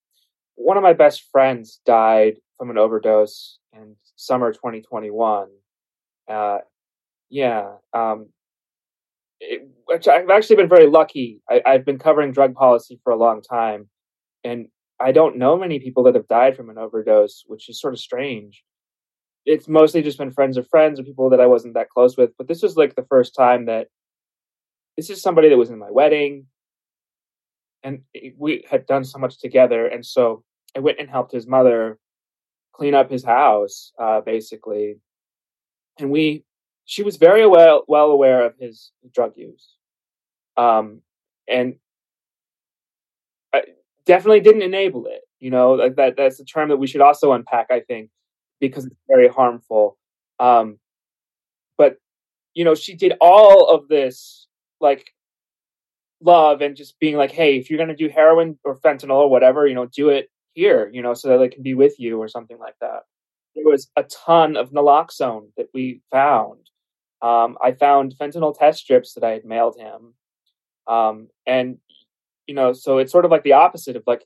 [0.54, 5.48] one of my best friends died from an overdose in summer 2021.
[6.30, 6.58] Uh,
[7.28, 8.28] yeah, um,
[9.40, 11.40] it, I've actually been very lucky.
[11.50, 13.88] I, I've been covering drug policy for a long time,
[14.44, 14.68] and
[15.00, 17.98] I don't know many people that have died from an overdose, which is sort of
[17.98, 18.62] strange.
[19.44, 22.30] It's mostly just been friends of friends or people that I wasn't that close with.
[22.38, 23.88] But this was like the first time that
[24.96, 26.46] this is somebody that was in my wedding,
[27.82, 28.02] and
[28.38, 29.88] we had done so much together.
[29.88, 30.44] And so
[30.76, 31.98] I went and helped his mother
[32.72, 34.96] clean up his house, uh, basically.
[35.98, 36.44] And we,
[36.84, 39.76] she was very well well aware of his drug use,
[40.56, 41.00] um,
[41.48, 41.76] and
[43.52, 43.62] I
[44.04, 45.20] definitely didn't enable it.
[45.38, 47.66] You know that, that that's a term that we should also unpack.
[47.70, 48.10] I think
[48.60, 49.98] because it's very harmful.
[50.40, 50.78] Um,
[51.78, 51.96] but
[52.54, 54.48] you know, she did all of this
[54.80, 55.12] like
[56.20, 59.66] love and just being like, hey, if you're gonna do heroin or fentanyl or whatever,
[59.66, 62.28] you know, do it here, you know, so that they can be with you or
[62.28, 63.02] something like that.
[63.54, 66.70] There was a ton of naloxone that we found.
[67.20, 70.14] Um, I found fentanyl test strips that I had mailed him.
[70.86, 71.78] Um, and,
[72.46, 74.24] you know, so it's sort of like the opposite of like,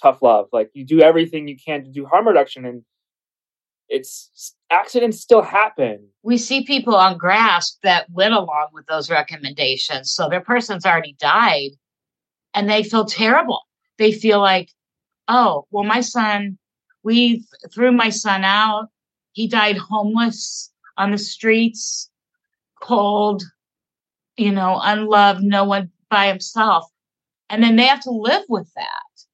[0.00, 0.46] tough love.
[0.50, 2.82] Like you do everything you can to do harm reduction, and
[3.90, 6.08] it's accidents still happen.
[6.22, 10.10] We see people on GRASP that went along with those recommendations.
[10.12, 11.72] So their person's already died
[12.54, 13.60] and they feel terrible.
[13.98, 14.70] They feel like,
[15.30, 16.58] oh, well, my son,
[17.02, 18.88] we threw my son out.
[19.32, 22.10] He died homeless on the streets,
[22.82, 23.42] cold,
[24.36, 26.84] you know, unloved, no one by himself.
[27.48, 29.24] And then they have to live with that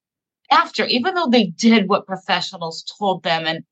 [0.51, 3.63] after, even though they did what professionals told them and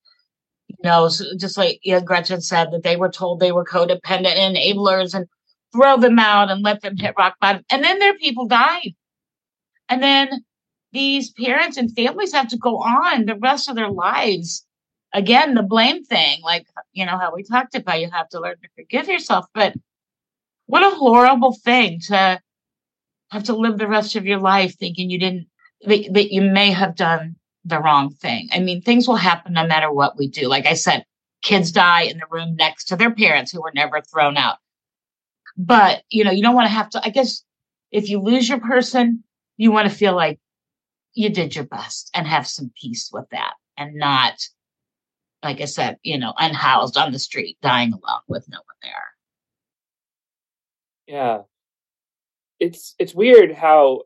[0.68, 1.08] you know,
[1.38, 5.28] just like Gretchen said, that they were told they were codependent enablers and
[5.72, 7.64] throw them out and let them hit rock bottom.
[7.70, 8.96] And then their people died.
[9.90, 10.44] And then
[10.96, 14.66] these parents and families have to go on the rest of their lives.
[15.14, 18.56] Again, the blame thing, like, you know, how we talked about, you have to learn
[18.64, 19.46] to forgive yourself.
[19.54, 19.76] But
[20.66, 22.42] what a horrible thing to
[23.32, 25.48] have to live the rest of your life thinking you didn't,
[25.82, 28.50] that, that you may have done the wrong thing.
[28.52, 30.48] I mean, things will happen no matter what we do.
[30.48, 31.06] Like I said,
[31.42, 34.58] kids die in the room next to their parents who were never thrown out.
[35.58, 37.44] But, you know, you don't want to have to, I guess,
[37.92, 39.24] if you lose your person,
[39.58, 40.40] you want to feel like
[41.16, 44.40] you did your best and have some peace with that and not,
[45.42, 48.92] like I said, you know, unhoused on the street, dying alone with no one there.
[51.08, 51.42] Yeah.
[52.60, 54.04] It's it's weird how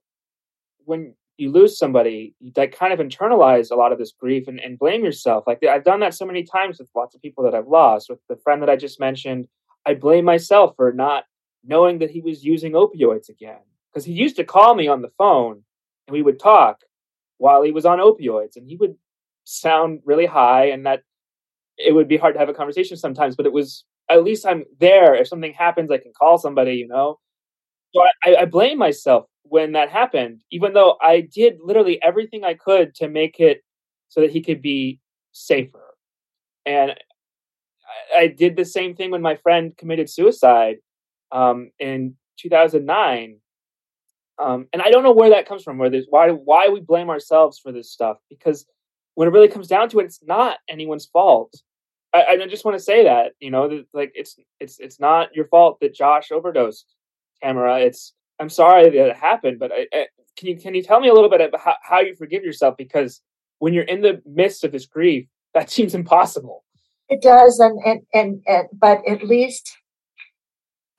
[0.86, 4.60] when you lose somebody, you like kind of internalize a lot of this grief and,
[4.60, 5.46] and blame yourself.
[5.48, 8.10] Like I've done that so many times with lots of people that I've lost.
[8.10, 9.48] With the friend that I just mentioned,
[9.86, 11.24] I blame myself for not
[11.64, 13.60] knowing that he was using opioids again.
[13.92, 15.64] Because he used to call me on the phone
[16.08, 16.82] and we would talk
[17.40, 18.96] while he was on opioids and he would
[19.46, 21.02] sound really high and that
[21.78, 24.66] it would be hard to have a conversation sometimes, but it was at least I'm
[24.80, 25.16] there.
[25.16, 27.20] If something happens, I can call somebody, you know.
[27.94, 32.54] So I, I blame myself when that happened, even though I did literally everything I
[32.54, 33.62] could to make it
[34.10, 35.00] so that he could be
[35.32, 35.96] safer.
[36.66, 40.78] And I, I did the same thing when my friend committed suicide
[41.32, 43.38] um, in 2009.
[44.40, 45.78] Um, and I don't know where that comes from.
[45.78, 48.66] Where there's why why we blame ourselves for this stuff because
[49.16, 51.54] when it really comes down to it, it's not anyone's fault.
[52.14, 55.46] I, I just want to say that you know, like it's it's it's not your
[55.46, 56.86] fault that Josh overdosed,
[57.44, 57.80] Tamara.
[57.80, 61.10] It's I'm sorry that it happened, but I, I, can you can you tell me
[61.10, 62.78] a little bit about how, how you forgive yourself?
[62.78, 63.22] Because
[63.60, 66.64] when you're in the midst of this grief, that seems impossible.
[67.10, 69.76] It does, and and and, and but at least,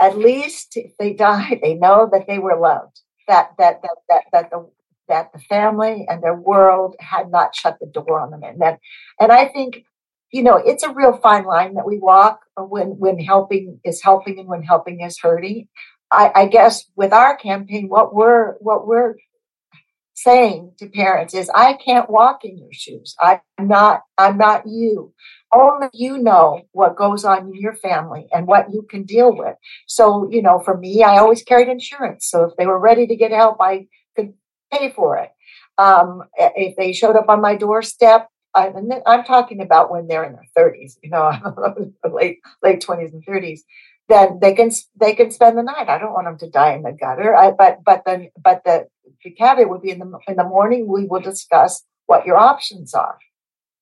[0.01, 3.01] at least if they die, they know that they were loved.
[3.31, 4.71] That that that that that the
[5.09, 8.79] that the family and their world had not shut the door on them, and that
[9.21, 9.85] and I think
[10.33, 14.39] you know it's a real fine line that we walk when when helping is helping
[14.39, 15.69] and when helping is hurting
[16.11, 19.15] I, I guess with our campaign, what we're what we're
[20.15, 23.15] saying to parents is, I can't walk in your shoes.
[23.21, 24.03] I'm not.
[24.19, 25.13] I'm not you.
[25.53, 29.57] Only you know what goes on in your family and what you can deal with.
[29.87, 32.27] So, you know, for me, I always carried insurance.
[32.31, 33.87] So if they were ready to get help, I
[34.17, 34.35] could
[34.73, 35.31] pay for it.
[35.79, 38.73] Um, if they showed up on my doorstep, I,
[39.07, 41.33] I'm talking about when they're in their 30s, you know,
[42.13, 43.61] late late 20s and 30s
[44.11, 45.89] then they can they can spend the night.
[45.89, 47.35] I don't want them to die in the gutter.
[47.35, 48.87] I, but but then but the,
[49.25, 52.93] the caveat would be in the in the morning we will discuss what your options
[52.93, 53.19] are,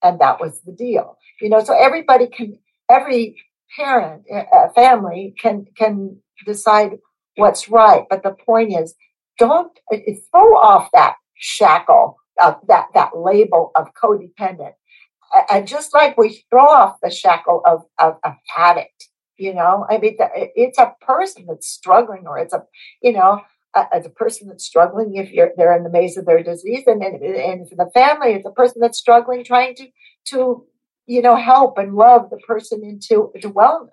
[0.02, 1.18] and that was the deal.
[1.40, 2.58] You know, so everybody can
[2.90, 3.36] every
[3.76, 6.98] parent uh, family can can decide
[7.36, 8.04] what's right.
[8.08, 8.94] But the point is,
[9.38, 9.96] don't uh,
[10.30, 14.72] throw off that shackle of that that label of codependent.
[15.50, 19.08] And just like we throw off the shackle of, of, of addict,
[19.38, 20.16] you know i mean
[20.54, 22.62] it's a person that's struggling or it's a
[23.02, 23.40] you know
[23.74, 27.02] as a person that's struggling if you're they're in the maze of their disease and,
[27.02, 29.86] and and for the family it's a person that's struggling trying to
[30.24, 30.66] to
[31.06, 33.88] you know help and love the person into to wellness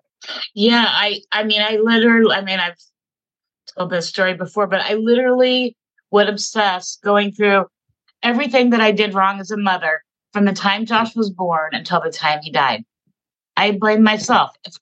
[0.54, 2.78] yeah i i mean i literally i mean i've
[3.78, 5.76] told this story before but i literally
[6.12, 7.66] would obsess going through
[8.24, 10.02] everything that i did wrong as a mother
[10.32, 12.84] from the time josh was born until the time he died
[13.58, 14.76] i blame myself if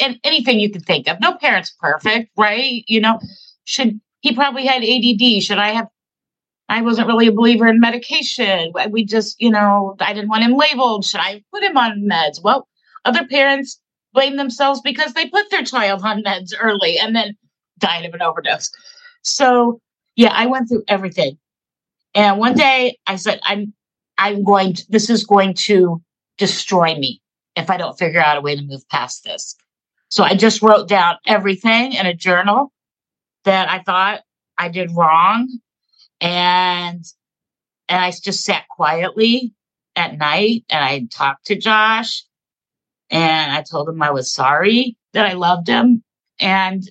[0.00, 1.20] and anything you could think of.
[1.20, 2.84] No parent's perfect, right?
[2.86, 3.20] You know,
[3.64, 5.42] should he probably had ADD?
[5.42, 5.86] Should I have?
[6.70, 8.72] I wasn't really a believer in medication.
[8.88, 11.04] We just, you know, I didn't want him labeled.
[11.04, 12.42] Should I put him on meds?
[12.42, 12.66] Well,
[13.04, 13.78] other parents
[14.14, 17.36] blame themselves because they put their child on meds early and then
[17.78, 18.70] died of an overdose.
[19.20, 19.78] So,
[20.16, 21.36] yeah, I went through everything.
[22.14, 23.74] And one day I said, I'm,
[24.16, 26.00] I'm going to, this is going to
[26.38, 27.20] destroy me
[27.56, 29.54] if I don't figure out a way to move past this.
[30.08, 32.72] So I just wrote down everything in a journal
[33.44, 34.22] that I thought
[34.58, 35.48] I did wrong.
[36.20, 37.04] And
[37.88, 39.52] and I just sat quietly
[39.96, 42.24] at night and I talked to Josh
[43.10, 46.02] and I told him I was sorry that I loved him
[46.40, 46.82] and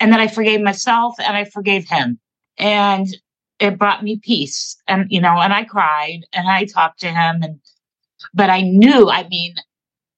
[0.00, 2.18] and that I forgave myself and I forgave him.
[2.58, 3.06] And
[3.60, 4.76] it brought me peace.
[4.88, 7.60] And you know, and I cried and I talked to him and
[8.32, 9.54] but I knew, I mean,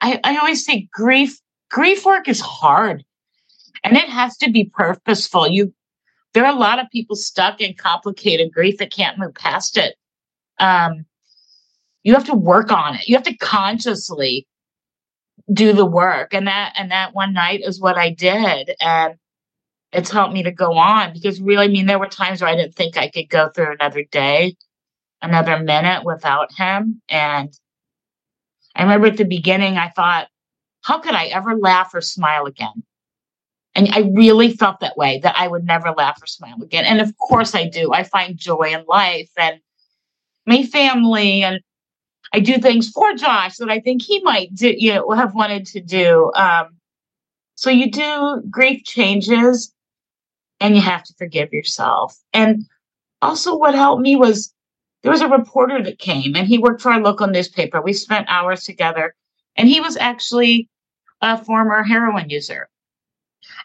[0.01, 1.39] I, I always say grief
[1.71, 3.05] grief work is hard
[3.87, 5.47] and it has to be purposeful.
[5.47, 5.72] You
[6.34, 9.95] there are a lot of people stuck in complicated grief that can't move past it.
[10.59, 11.07] Um,
[12.03, 13.09] you have to work on it.
[13.09, 14.47] You have to consciously
[15.53, 16.34] do the work.
[16.34, 18.74] And that and that one night is what I did.
[18.80, 19.14] And
[19.93, 22.57] it's helped me to go on because really, I mean, there were times where I
[22.57, 24.57] didn't think I could go through another day,
[25.22, 27.01] another minute without him.
[27.09, 27.57] And
[28.74, 30.26] I remember at the beginning, I thought,
[30.82, 32.82] how could I ever laugh or smile again?
[33.77, 36.87] And I really felt that way that I would never laugh or smile again.
[36.87, 37.93] And of course I do.
[37.93, 39.61] I find joy in life and
[40.47, 41.61] my family and
[42.33, 45.66] I do things for Josh that I think he might do, you know, have wanted
[45.66, 46.33] to do.
[46.35, 46.79] Um,
[47.55, 49.74] so you do grief changes
[50.59, 52.16] and you have to forgive yourself.
[52.33, 52.64] And
[53.20, 54.55] also what helped me was
[55.03, 57.83] there was a reporter that came and he worked for our local newspaper.
[57.83, 59.14] We spent hours together
[59.55, 60.70] and he was actually
[61.20, 62.70] a former heroin user.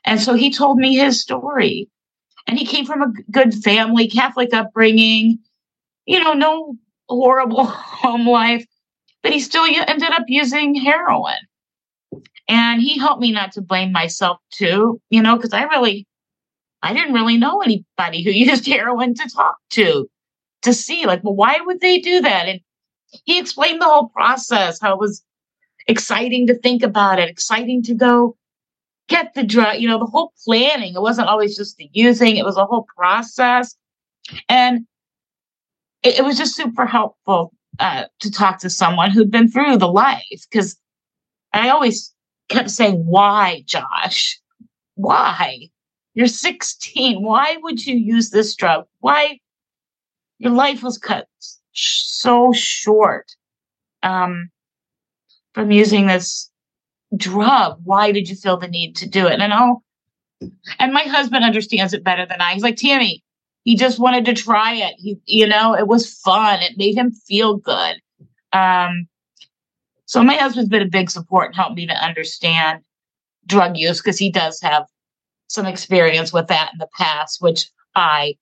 [0.06, 1.90] And so he told me his story.
[2.48, 5.40] And he came from a good family, Catholic upbringing,
[6.06, 6.76] you know, no
[7.08, 8.66] horrible home life,
[9.22, 11.38] but he still ended up using heroin.
[12.48, 16.08] And he helped me not to blame myself too, you know, because I really,
[16.82, 20.10] I didn't really know anybody who used heroin to talk to,
[20.64, 22.48] to see, like, well, why would they do that?
[22.48, 22.60] And
[23.26, 25.24] he explained the whole process, how it was
[25.88, 28.36] exciting to think about it, exciting to go
[29.12, 30.96] get the drug, you know, the whole planning.
[30.96, 33.76] It wasn't always just the using, it was a whole process.
[34.48, 34.88] And
[36.02, 39.88] it, it was just super helpful uh, to talk to someone who'd been through the
[39.88, 40.78] life because
[41.54, 42.14] I always
[42.50, 44.40] kept saying, Why, Josh?
[44.96, 45.70] Why?
[46.14, 47.22] You're 16.
[47.22, 48.86] Why would you use this drug?
[49.00, 49.40] Why?
[50.40, 51.28] Your life was cut
[51.74, 53.28] so short
[54.04, 54.50] um,
[55.54, 56.51] from using this
[57.16, 57.80] drug.
[57.84, 59.40] Why did you feel the need to do it?
[59.40, 59.84] And oh,
[60.80, 62.54] and my husband understands it better than I.
[62.54, 63.24] He's like, Tammy,
[63.64, 64.96] he just wanted to try it.
[64.98, 66.62] He, you know, it was fun.
[66.62, 67.98] It made him feel good.
[68.54, 69.08] Um,
[70.06, 72.82] so my husband's been a big support and helped me to understand
[73.46, 74.86] drug use because he does have
[75.48, 78.36] some experience with that in the past, which I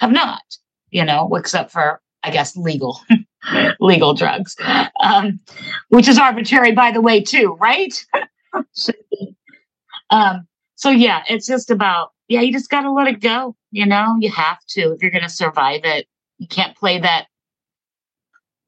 [0.00, 0.42] have not,
[0.90, 3.00] you know, except for I guess legal
[3.80, 4.56] legal drugs,
[5.02, 5.40] um,
[5.88, 8.04] which is arbitrary, by the way, too, right?
[10.10, 13.54] um, so yeah, it's just about yeah, you just got to let it go.
[13.70, 16.06] You know, you have to if you're going to survive it.
[16.38, 17.26] You can't play that.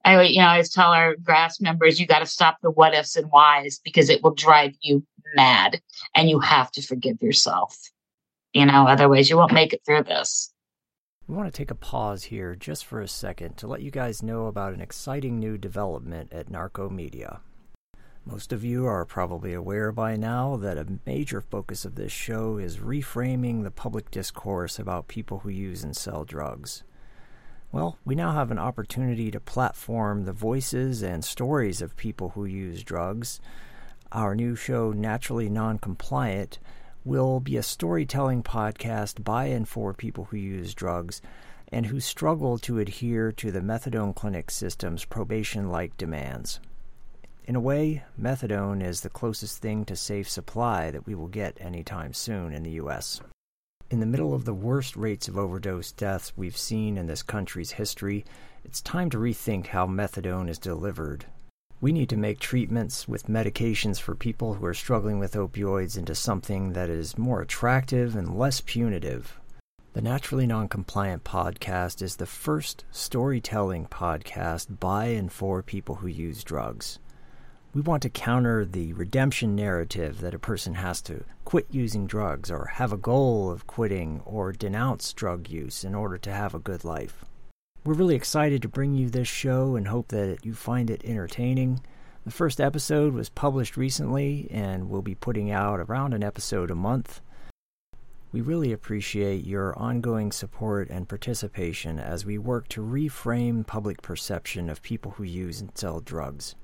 [0.05, 2.95] I, you know, I always tell our GRASP members, you got to stop the what
[2.95, 5.05] ifs and whys because it will drive you
[5.35, 5.81] mad,
[6.14, 7.77] and you have to forgive yourself.
[8.53, 10.53] You know, otherwise you won't make it through this.
[11.29, 14.22] We want to take a pause here just for a second to let you guys
[14.22, 17.41] know about an exciting new development at Narco Media.
[18.24, 22.59] Most of you are probably aware by now that a major focus of this show
[22.59, 26.85] is reframing the public discourse about people who use and sell drugs.
[27.72, 32.45] Well, we now have an opportunity to platform the voices and stories of people who
[32.45, 33.41] use drugs.
[34.12, 36.61] Our new show, Naturally Non-Compliant,
[37.07, 41.23] will be a storytelling podcast by and for people who use drugs
[41.69, 46.59] and who struggle to adhere to the methadone clinic system's probation like demands.
[47.45, 51.57] In a way, methadone is the closest thing to safe supply that we will get
[51.61, 53.21] anytime soon in the U.S.
[53.89, 57.71] In the middle of the worst rates of overdose deaths we've seen in this country's
[57.71, 58.25] history,
[58.65, 61.27] it's time to rethink how methadone is delivered
[61.81, 66.14] we need to make treatments with medications for people who are struggling with opioids into
[66.14, 69.39] something that is more attractive and less punitive.
[69.93, 76.45] The Naturally Noncompliant podcast is the first storytelling podcast by and for people who use
[76.45, 76.99] drugs.
[77.74, 82.51] We want to counter the redemption narrative that a person has to quit using drugs
[82.51, 86.59] or have a goal of quitting or denounce drug use in order to have a
[86.59, 87.27] good life.
[87.87, 91.78] We're really excited to bring you this show and hope that you find it entertaining.
[92.24, 96.74] The first episode was published recently, and we'll be putting out around an episode a
[96.74, 97.20] month.
[98.32, 104.68] We really appreciate your ongoing support and participation as we work to reframe public perception
[104.68, 106.57] of people who use and sell drugs.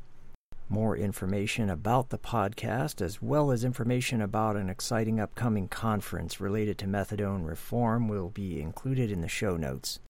[0.69, 6.79] More information about the podcast, as well as information about an exciting upcoming conference related
[6.79, 10.01] to methadone reform, will be included in the show notes.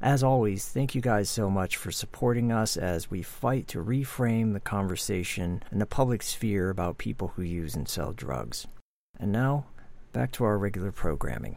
[0.00, 4.52] As always, thank you guys so much for supporting us as we fight to reframe
[4.52, 8.66] the conversation in the public sphere about people who use and sell drugs.
[9.18, 9.66] And now,
[10.12, 11.56] back to our regular programming.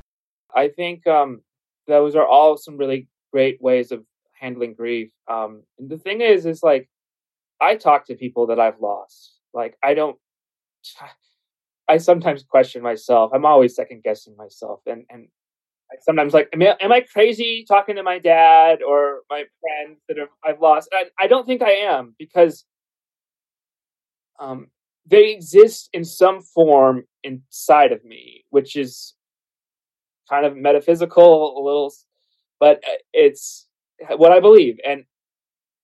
[0.55, 1.41] I think um,
[1.87, 4.05] those are all some really great ways of
[4.39, 5.09] handling grief.
[5.27, 6.89] Um, and the thing is, is like,
[7.59, 9.33] I talk to people that I've lost.
[9.53, 10.17] Like, I don't,
[11.89, 13.31] I sometimes question myself.
[13.33, 14.81] I'm always second guessing myself.
[14.85, 15.27] And, and
[16.01, 20.17] sometimes like, am I, am I crazy talking to my dad or my friends that
[20.45, 20.89] I've lost?
[20.93, 22.65] I, I don't think I am because
[24.39, 24.67] um,
[25.05, 29.13] they exist in some form inside of me, which is
[30.29, 31.93] kind of metaphysical, a little,
[32.59, 33.67] but uh, it's
[34.17, 35.05] what I believe, and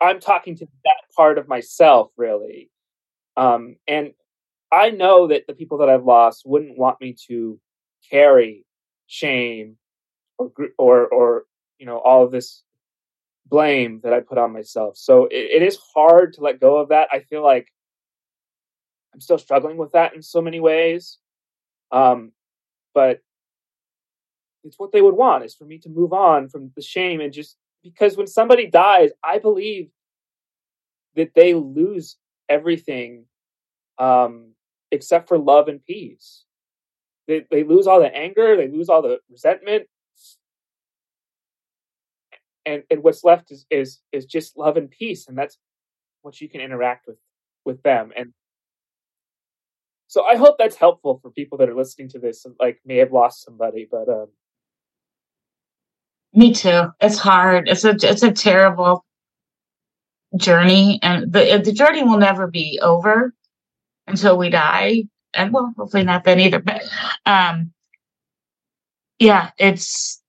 [0.01, 2.69] I'm talking to that part of myself really.
[3.37, 4.11] Um, and
[4.71, 7.59] I know that the people that I've lost wouldn't want me to
[8.11, 8.65] carry
[9.07, 9.77] shame
[10.37, 11.43] or or or
[11.77, 12.63] you know all of this
[13.45, 14.97] blame that I put on myself.
[14.97, 17.09] So it, it is hard to let go of that.
[17.11, 17.71] I feel like
[19.13, 21.19] I'm still struggling with that in so many ways.
[21.91, 22.31] Um,
[22.93, 23.21] but
[24.63, 27.33] it's what they would want is for me to move on from the shame and
[27.33, 29.89] just because when somebody dies, I believe
[31.15, 32.17] that they lose
[32.49, 33.25] everything
[33.99, 34.53] um,
[34.91, 36.45] except for love and peace.
[37.27, 39.87] They, they lose all the anger, they lose all the resentment,
[42.65, 45.57] and and what's left is is is just love and peace and that's
[46.21, 47.17] what you can interact with
[47.65, 48.33] with them and
[50.07, 52.97] so i hope that's helpful for people that are listening to this and like may
[52.97, 54.27] have lost somebody but um
[56.33, 56.91] me too.
[56.99, 57.69] It's hard.
[57.69, 59.05] It's a it's a terrible
[60.35, 63.35] journey and the the journey will never be over
[64.07, 65.03] until we die
[65.35, 66.81] and well hopefully not then either but
[67.27, 67.71] um
[69.19, 70.22] yeah it's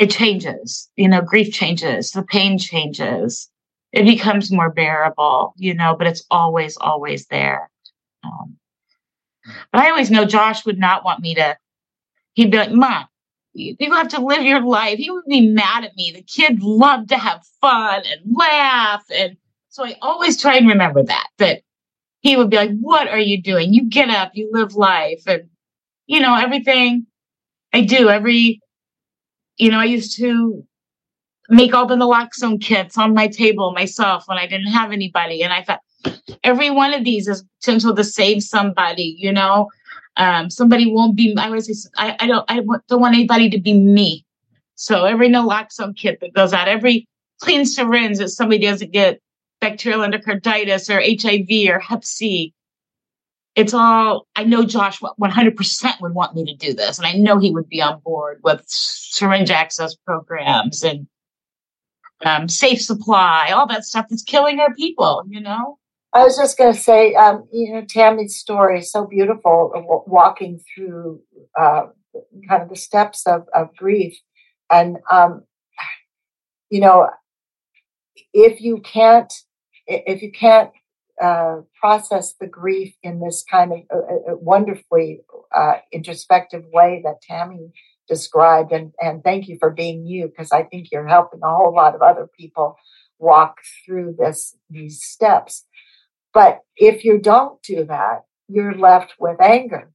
[0.00, 0.90] it changes.
[0.96, 3.48] You know, grief changes, the pain changes.
[3.92, 7.70] It becomes more bearable, you know, but it's always, always there.
[8.24, 8.56] Um,
[9.72, 11.56] but I always know Josh would not want me to,
[12.32, 13.06] he'd be like, Mom,
[13.52, 14.98] you, have to live your life.
[14.98, 16.12] He would be mad at me.
[16.12, 19.04] The kid loved to have fun and laugh.
[19.12, 19.36] And
[19.68, 21.62] so I always try and remember that, that
[22.20, 23.74] he would be like, What are you doing?
[23.74, 25.24] You get up, you live life.
[25.26, 25.48] And,
[26.06, 27.06] you know, everything
[27.72, 28.60] I do, every
[29.60, 30.64] you know, I used to
[31.50, 35.42] make all the naloxone kits on my table myself when I didn't have anybody.
[35.42, 35.82] And I thought
[36.42, 39.68] every one of these is potential to save somebody, you know.
[40.16, 43.60] Um, somebody won't be I always say I, I don't I don't want anybody to
[43.60, 44.24] be me.
[44.76, 47.06] So every naloxone kit that goes out, every
[47.40, 49.20] clean syringe that somebody doesn't get
[49.60, 52.54] bacterial endocarditis or HIV or Hep C,
[53.54, 57.38] it's all i know josh 100% would want me to do this and i know
[57.38, 61.06] he would be on board with syringe access programs and
[62.22, 65.78] um, safe supply all that stuff that's killing our people you know?
[66.12, 69.72] I was just going to say um, you know tammy's story is so beautiful
[70.06, 71.22] walking through
[71.58, 71.86] uh,
[72.48, 74.18] kind of the steps of, of grief.
[74.70, 75.44] And um,
[76.68, 77.08] you know
[78.32, 79.32] if you can't
[79.86, 80.70] if you can't
[81.20, 85.20] uh, process the grief in this kind of uh, uh, wonderfully
[85.54, 87.72] uh, introspective way that Tammy
[88.08, 88.72] described.
[88.72, 91.94] And, and thank you for being you, because I think you're helping a whole lot
[91.94, 92.76] of other people
[93.18, 95.66] walk through this these steps.
[96.32, 99.92] But if you don't do that, you're left with anger,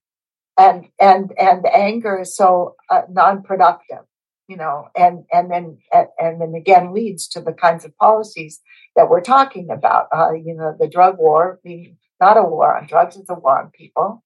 [0.58, 4.06] and and and anger is so uh, non-productive
[4.48, 5.78] you know, and and then
[6.20, 8.62] and then again leads to the kinds of policies
[8.96, 10.08] that we're talking about.
[10.16, 13.60] Uh, you know, the drug war being not a war on drugs; it's a war
[13.60, 14.24] on people.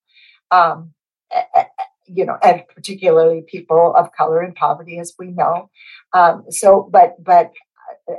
[0.51, 0.93] Um,
[2.05, 5.69] you know, and particularly people of color and poverty, as we know.
[6.13, 7.51] Um, so, but but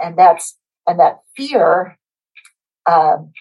[0.03, 1.99] and that's and that fear
[2.87, 3.33] um,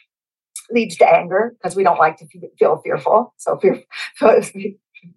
[0.72, 3.34] leads to anger because we don't like to feel fearful.
[3.38, 3.84] So fear,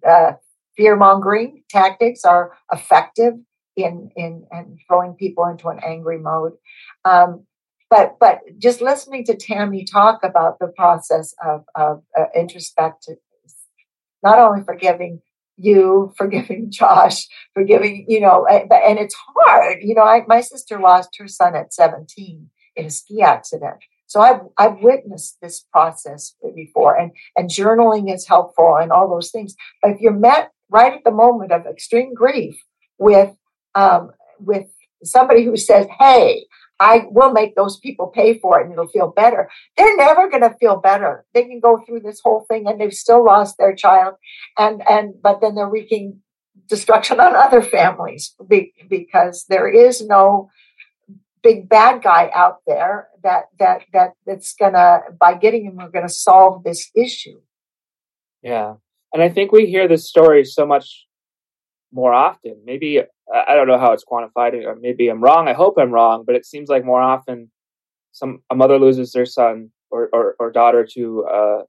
[0.07, 0.33] uh,
[0.75, 3.33] fear mongering tactics are effective
[3.75, 6.53] in in and throwing people into an angry mode.
[7.05, 7.45] Um,
[7.89, 13.17] but but just listening to Tammy talk about the process of of uh, introspective,
[14.23, 15.21] not only forgiving
[15.57, 19.77] you, forgiving Josh, forgiving you know, eh, and it's hard.
[19.81, 23.77] You know, I, my sister lost her son at seventeen in a ski accident.
[24.07, 29.31] So I've I've witnessed this process before, and and journaling is helpful and all those
[29.31, 29.55] things.
[29.81, 32.55] But if you're met right at the moment of extreme grief
[32.97, 33.33] with
[33.75, 34.67] um, with
[35.03, 36.45] somebody who says, "Hey,
[36.79, 39.49] I will make those people pay for it and it'll feel better.
[39.77, 41.25] They're never going to feel better.
[41.33, 44.15] They can go through this whole thing and they've still lost their child
[44.57, 46.19] and and but then they're wreaking
[46.67, 48.35] destruction on other families
[48.89, 50.49] because there is no
[51.41, 56.07] big bad guy out there that that that that's gonna by getting him we're gonna
[56.09, 57.39] solve this issue
[58.41, 58.75] yeah
[59.13, 61.05] and i think we hear this story so much
[61.91, 63.01] more often maybe
[63.33, 66.35] i don't know how it's quantified or maybe i'm wrong i hope i'm wrong but
[66.35, 67.49] it seems like more often
[68.11, 71.61] some a mother loses their son or or, or daughter to uh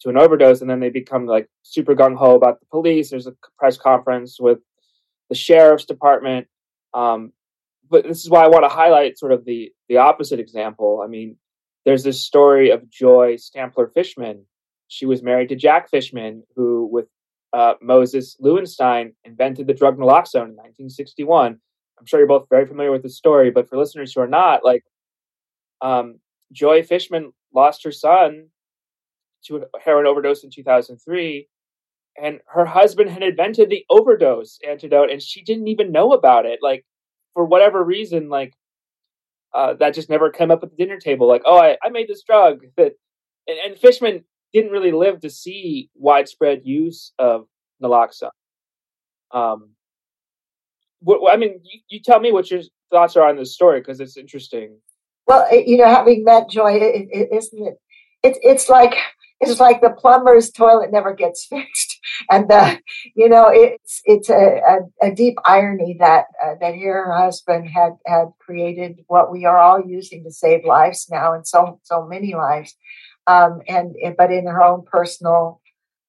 [0.00, 3.34] to an overdose and then they become like super gung-ho about the police there's a
[3.58, 4.58] press conference with
[5.28, 6.46] the sheriff's department
[6.94, 7.32] um,
[7.88, 11.02] but this is why I want to highlight sort of the the opposite example.
[11.04, 11.36] I mean,
[11.84, 14.46] there's this story of Joy Stampler Fishman.
[14.90, 17.06] She was married to Jack Fishman, who, with
[17.52, 21.60] uh, Mozes Lewenstein, invented the drug naloxone in 1961.
[21.98, 24.64] I'm sure you're both very familiar with the story, but for listeners who are not,
[24.64, 24.82] like,
[25.80, 26.18] um,
[26.52, 28.48] Joy Fishman lost her son
[29.44, 31.46] to a heroin overdose in 2003,
[32.20, 36.58] and her husband had invented the overdose antidote, and she didn't even know about it.
[36.60, 36.84] Like,
[37.32, 38.54] for whatever reason, like
[39.54, 41.28] uh, that just never came up at the dinner table.
[41.28, 42.94] Like, oh, I, I made this drug that,
[43.46, 47.46] and, and Fishman didn't really live to see widespread use of
[47.82, 48.30] naloxone.
[49.32, 49.70] Um,
[51.00, 54.00] what, I mean, you, you, tell me what your thoughts are on this story because
[54.00, 54.76] it's interesting.
[55.26, 57.74] Well, you know, having met Joy, is isn't it?
[58.22, 58.96] It's it's like
[59.40, 61.98] it's like the plumber's toilet never gets fixed
[62.30, 62.78] and the
[63.14, 67.92] you know it's it's a, a, a deep irony that uh, that her husband had
[68.06, 72.34] had created what we are all using to save lives now and so so many
[72.34, 72.76] lives
[73.26, 75.60] um, and but in her own personal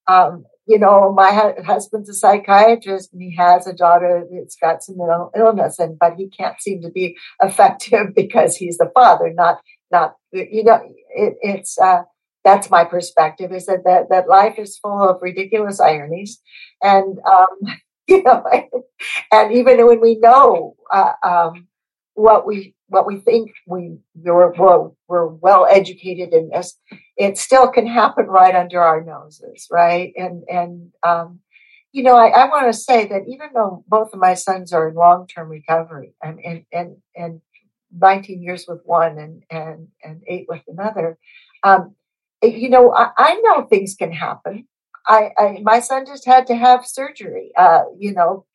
[0.07, 4.83] um, you know my hu- husband's a psychiatrist and he has a daughter that's got
[4.83, 9.31] some mental illness and but he can't seem to be effective because he's the father
[9.33, 9.59] not
[9.91, 12.03] not you know it, it's uh
[12.43, 13.51] that's my perspective.
[13.51, 16.41] Is that, that that life is full of ridiculous ironies
[16.81, 17.75] and um,
[18.07, 18.43] you know
[19.31, 21.67] and even when we know uh, um,
[22.13, 26.77] what we what we think we we're, well, we're well educated in this
[27.17, 31.39] it still can happen right under our noses right and and um,
[31.91, 34.89] you know i, I want to say that even though both of my sons are
[34.89, 37.41] in long-term recovery and and and, and
[37.93, 41.17] 19 years with one and and and eight with another
[41.63, 41.95] um,
[42.43, 44.67] you know, I, I know things can happen.
[45.07, 47.51] I, I, my son just had to have surgery.
[47.57, 48.45] Uh, you know,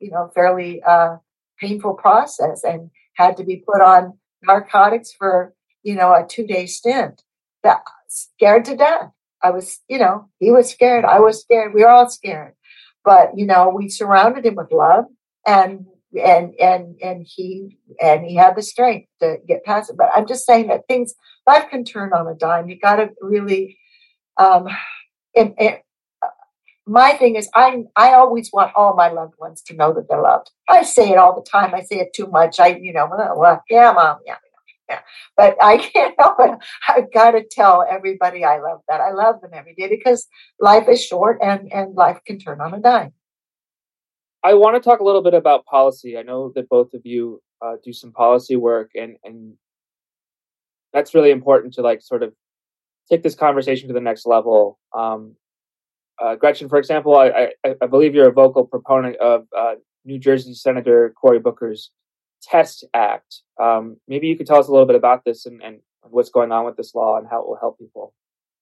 [0.00, 1.16] you know, fairly uh,
[1.60, 6.66] painful process, and had to be put on narcotics for you know a two day
[6.66, 7.22] stint.
[7.62, 9.10] That scared to death.
[9.42, 11.04] I was, you know, he was scared.
[11.04, 11.74] I was scared.
[11.74, 12.54] We were all scared.
[13.04, 15.04] But you know, we surrounded him with love,
[15.46, 15.86] and
[16.18, 19.96] and and and he and he had the strength to get past it.
[19.96, 21.14] But I'm just saying that things
[21.46, 22.68] life can turn on a dime.
[22.68, 23.78] You got to really.
[24.36, 24.66] Um,
[25.36, 25.76] and, and
[26.86, 30.20] my thing is, I I always want all my loved ones to know that they're
[30.20, 30.50] loved.
[30.68, 31.74] I say it all the time.
[31.74, 32.60] I say it too much.
[32.60, 34.36] I you know well yeah mom yeah
[34.88, 35.00] yeah.
[35.36, 36.58] But I can't help it.
[36.88, 39.00] I've got to tell everybody I love that.
[39.00, 40.26] I love them every day because
[40.60, 43.12] life is short and, and life can turn on a dime.
[44.42, 46.18] I want to talk a little bit about policy.
[46.18, 49.54] I know that both of you uh, do some policy work, and and
[50.92, 52.34] that's really important to like sort of
[53.10, 54.78] take this conversation to the next level.
[54.94, 55.36] Um,
[56.22, 60.18] uh, Gretchen, for example, I, I, I, believe you're a vocal proponent of uh, New
[60.18, 61.90] Jersey Senator Cory Booker's
[62.42, 63.42] Test Act.
[63.60, 66.52] Um, maybe you could tell us a little bit about this and, and what's going
[66.52, 68.14] on with this law and how it will help people.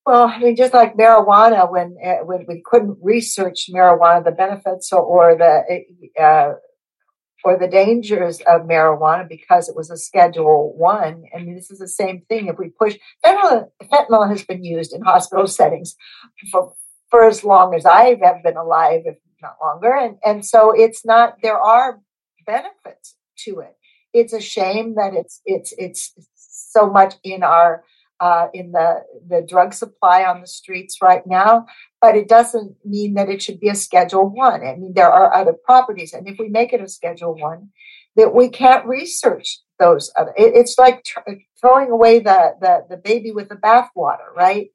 [0.07, 4.93] Well, I mean, just like marijuana, when uh, when we couldn't research marijuana, the benefits
[4.93, 5.85] or, or the
[6.21, 6.55] uh,
[7.45, 11.25] or the dangers of marijuana because it was a Schedule One.
[11.35, 12.49] I mean, this is the same thing.
[12.49, 15.95] If we push fentanyl, fentanyl has been used in hospital settings
[16.51, 16.75] for
[17.13, 21.05] for as long as I have been alive, if not longer, and and so it's
[21.05, 21.37] not.
[21.43, 22.01] There are
[22.47, 23.77] benefits to it.
[24.15, 27.85] It's a shame that it's it's it's so much in our
[28.19, 31.67] uh, in the, the drug supply on the streets right now,
[32.01, 34.63] but it doesn't mean that it should be a Schedule One.
[34.65, 34.77] I.
[34.77, 37.71] Mean, there are other properties, and if we make it a Schedule One,
[38.17, 40.13] that we can't research those.
[40.17, 44.69] Other, it, it's like tr- throwing away the, the the baby with the bathwater, right?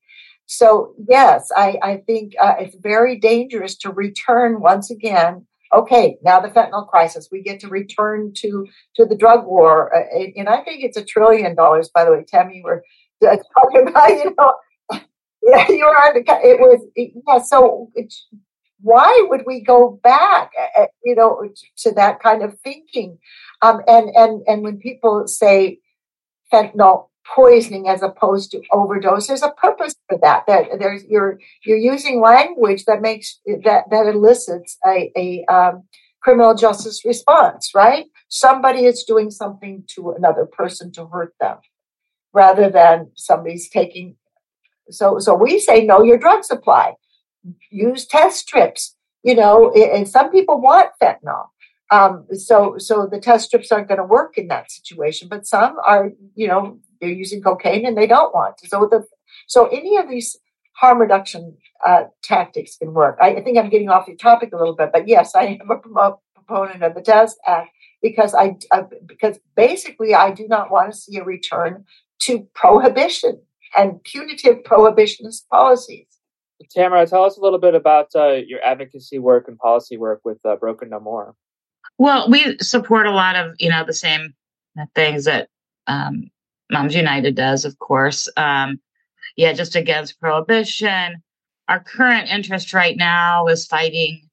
[0.48, 6.40] So yes, I I think uh, it's very dangerous to return once again okay, now
[6.40, 10.62] the fentanyl crisis, we get to return to to the drug war, uh, and I
[10.62, 11.90] think it's a trillion dollars.
[11.94, 12.82] By the way, Tammy, we're
[13.22, 14.54] talking about, you know,
[15.44, 17.92] yeah, you were on the, it was, yeah, so
[18.82, 23.18] why would we go back, uh, uh, you know, to that kind of thinking?
[23.62, 25.80] Um, and, and, and when people say
[26.54, 29.28] fentanyl poisoning as opposed to overdose.
[29.28, 30.44] There's a purpose for that.
[30.48, 35.84] That there's you're you're using language that makes that that elicits a, a um,
[36.22, 38.06] criminal justice response, right?
[38.30, 41.58] Somebody is doing something to another person to hurt them,
[42.34, 44.16] rather than somebody's taking.
[44.90, 46.94] So so we say know your drug supply,
[47.70, 48.96] use test strips.
[49.24, 51.48] You know, and some people want fentanyl.
[51.92, 55.76] Um, so so the test strips aren't going to work in that situation, but some
[55.86, 58.56] are, you know, they're using cocaine and they don't want.
[58.66, 59.06] So the
[59.48, 60.38] so any of these
[60.74, 63.18] harm reduction uh, tactics can work.
[63.22, 65.70] I, I, think I'm getting off the topic a little bit, but yes, I am
[65.70, 65.78] a
[66.36, 67.72] proponent of the Test Act
[68.02, 71.86] because I uh, because basically I do not want to see a return
[72.22, 73.42] to prohibition
[73.76, 76.08] and punitive prohibitionist policies.
[76.72, 80.40] Tamara, tell us a little bit about uh, your advocacy work and policy work with
[80.44, 81.36] uh, Broken No More.
[82.00, 84.34] Well, we support a lot of you know the same
[84.96, 85.50] things that
[85.88, 86.30] um,
[86.72, 88.30] Moms United does, of course.
[88.38, 88.80] Um,
[89.36, 91.24] yeah, just against prohibition.
[91.68, 94.28] Our current interest right now is fighting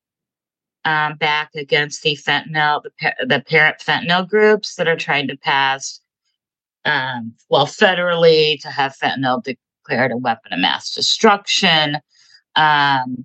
[0.85, 6.01] um, back against the fentanyl, the, the parent fentanyl groups that are trying to pass,
[6.85, 11.99] um, well, federally to have fentanyl declared a weapon of mass destruction,
[12.57, 13.24] um,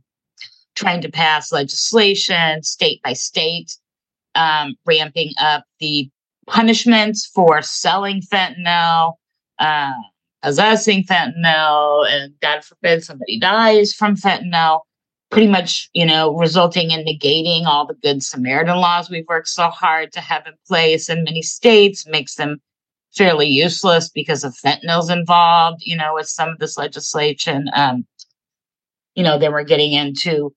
[0.76, 3.76] trying to pass legislation state by state,
[4.36, 6.10] um, ramping up the
[6.50, 9.14] punishments for selling fentanyl,
[9.60, 9.94] uh,
[10.42, 14.82] possessing fentanyl, and God forbid somebody dies from fentanyl.
[15.32, 19.70] Pretty much, you know, resulting in negating all the good Samaritan laws we've worked so
[19.70, 22.60] hard to have in place in many states, makes them
[23.16, 27.70] fairly useless because of fentanyl's involved, you know, with some of this legislation.
[27.76, 28.08] Um,
[29.14, 30.52] you know, then we're getting into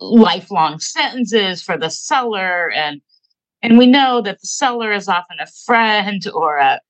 [0.00, 3.00] lifelong sentences for the seller and
[3.64, 6.80] and we know that the seller is often a friend or a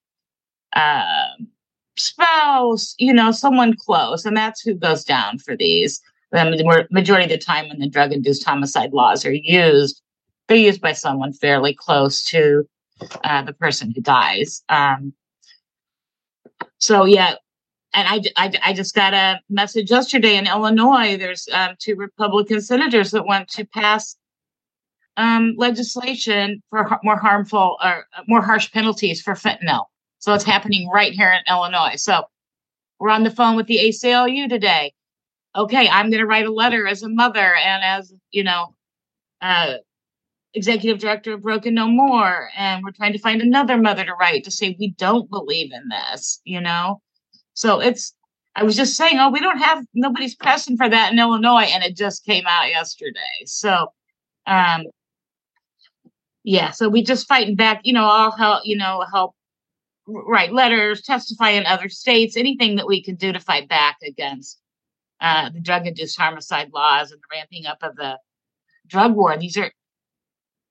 [0.75, 1.29] uh,
[1.97, 6.01] spouse, you know, someone close, and that's who goes down for these.
[6.33, 10.03] The majority of the time, when the drug-induced homicide laws are used,
[10.49, 12.69] they're used by someone fairly close to
[13.23, 14.65] uh, the person who dies.
[14.69, 15.13] Um,
[16.79, 17.37] so yeah,
[17.95, 21.17] and I, I, I, just got a message yesterday in Illinois.
[21.17, 24.17] There's um, two Republican senators that want to pass
[25.17, 29.87] um, legislation for more harmful or uh, more harsh penalties for fentanyl.
[30.19, 31.97] So it's happening right here in Illinois.
[31.97, 32.25] So
[32.99, 34.93] we're on the phone with the ACLU today.
[35.57, 38.75] Okay, I'm going to write a letter as a mother and as, you know,
[39.41, 39.75] uh,
[40.55, 42.51] executive director of Broken No More.
[42.57, 45.89] And we're trying to find another mother to write to say, we don't believe in
[45.89, 47.01] this, you know?
[47.53, 48.15] So it's,
[48.57, 51.71] I was just saying, oh, we don't have, nobody's pressing for that in Illinois.
[51.73, 53.21] And it just came out yesterday.
[53.47, 53.89] So,
[54.47, 54.85] um,
[56.45, 59.35] yeah so we just fighting back you know i'll help you know help
[60.07, 64.61] write letters testify in other states anything that we can do to fight back against
[65.21, 68.19] uh, the drug induced homicide laws and the ramping up of the
[68.87, 69.39] drug war.
[69.39, 69.73] These are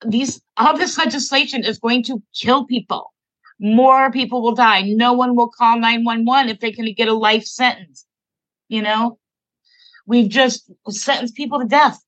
[0.05, 3.11] these all this legislation is going to kill people.
[3.59, 4.81] More people will die.
[4.83, 8.05] No one will call 911 if they can get a life sentence
[8.73, 9.19] you know?
[10.05, 11.99] We've just sentenced people to death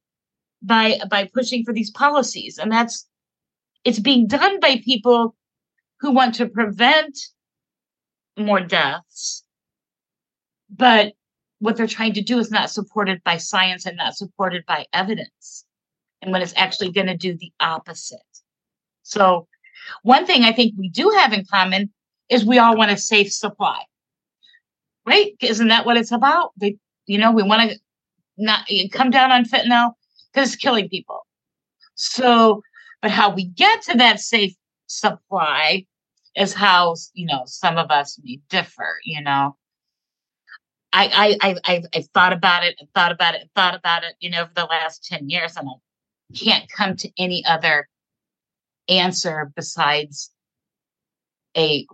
[0.62, 3.08] by by pushing for these policies and that's
[3.86, 5.36] it's being done by people
[6.02, 7.18] who want to prevent
[8.38, 9.44] more deaths,
[10.70, 11.14] but
[11.60, 15.66] what they're trying to do is not supported by science and not supported by evidence.
[16.22, 18.20] And when it's actually going to do the opposite.
[19.04, 19.48] So,
[20.02, 21.94] one thing I think we do have in common
[22.30, 23.84] is we all want a safe supply,
[25.06, 25.34] right?
[25.40, 26.52] Isn't that what it's about?
[26.58, 27.80] They, you know, we want to
[28.38, 29.94] not come down on fentanyl
[30.34, 31.26] because it's killing people.
[31.94, 32.64] So
[33.06, 34.56] but how we get to that safe
[34.88, 35.86] supply
[36.36, 39.56] is how, you know, some of us may differ, you know.
[40.92, 44.16] I, I, I, I've thought about it and thought about it and thought about it,
[44.20, 47.88] you know, for the last 10 years, and I can't come to any other
[48.90, 50.32] answer besides
[51.56, 51.86] a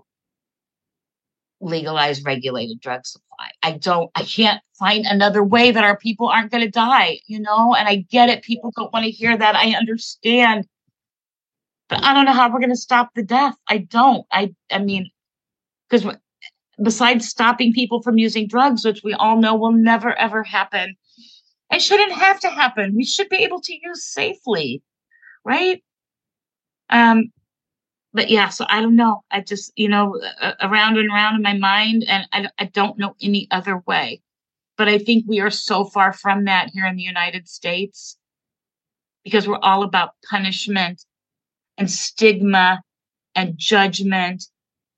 [1.59, 3.49] legalized regulated drug supply.
[3.61, 7.41] I don't I can't find another way that our people aren't going to die, you
[7.41, 7.75] know?
[7.75, 9.57] And I get it people don't want to hear that.
[9.57, 10.67] I understand.
[11.91, 13.55] But I don't know how we're going to stop the death.
[13.67, 14.25] I don't.
[14.31, 15.11] I I mean,
[15.89, 16.07] because
[16.81, 20.95] besides stopping people from using drugs, which we all know will never ever happen,
[21.69, 22.95] it shouldn't have to happen.
[22.95, 24.81] We should be able to use safely,
[25.43, 25.83] right?
[26.89, 27.33] Um,
[28.13, 29.25] but yeah, so I don't know.
[29.29, 30.17] I just you know
[30.61, 34.21] around and around in my mind, and I I don't know any other way.
[34.77, 38.17] But I think we are so far from that here in the United States
[39.25, 41.03] because we're all about punishment
[41.81, 42.79] and stigma
[43.33, 44.43] and judgment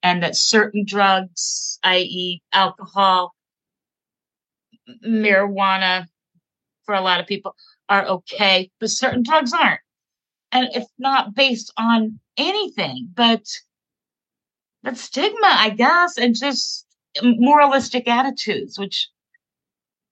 [0.04, 3.34] and that certain drugs, i.e., alcohol,
[5.08, 6.08] marijuana,
[6.86, 7.56] for a lot of people,
[7.88, 9.80] are okay, but certain drugs aren't.
[10.52, 13.46] And it's not based on anything but
[14.84, 16.86] but stigma, I guess, and just
[17.24, 19.08] moralistic attitudes, which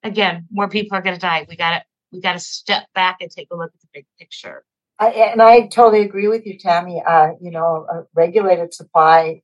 [0.04, 1.46] again, more people are going to die.
[1.50, 4.06] We got to we got to step back and take a look at the big
[4.18, 4.64] picture.
[5.02, 7.02] I, and I totally agree with you, Tammy.
[7.06, 9.42] Uh, you know, a regulated supply,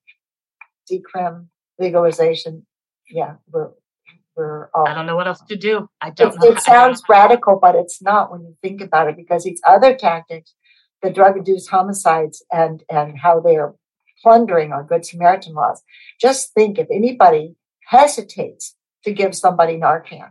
[0.89, 1.47] decrim,
[1.79, 2.67] legalization.
[3.09, 3.71] Yeah, we're
[4.35, 4.69] we're.
[4.75, 5.89] All, I don't know what else to do.
[5.99, 6.35] I don't.
[6.43, 9.95] It, it sounds radical, but it's not when you think about it, because these other
[9.95, 10.53] tactics,
[11.01, 13.73] the drug-induced homicides, and and how they are
[14.21, 15.81] plundering our Good Samaritan laws.
[16.21, 17.55] Just think if anybody
[17.87, 20.29] hesitates to give somebody Narcan,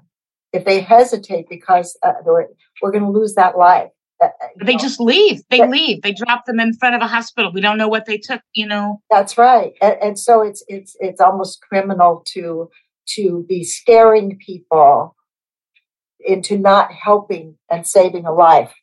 [0.53, 2.47] if they hesitate because uh, we're,
[2.81, 3.91] we're going to lose that life.
[4.23, 5.43] Uh, uh they know, just leave.
[5.51, 6.03] They leave.
[6.03, 7.53] They drop them in front of a hospital.
[7.53, 8.43] We don't know what they took.
[8.55, 9.03] You know.
[9.11, 12.71] That's right, and, and so it's it's it's almost criminal to
[13.15, 15.15] to be scaring people
[16.21, 18.75] into not helping and saving a life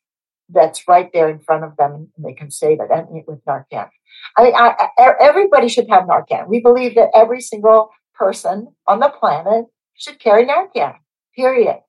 [0.49, 3.89] that's right there in front of them, and they can save it and with Narcan.
[4.37, 6.47] I mean, I, I, everybody should have Narcan.
[6.47, 9.65] We believe that every single person on the planet
[9.95, 10.95] should carry Narcan.
[11.35, 11.79] Period.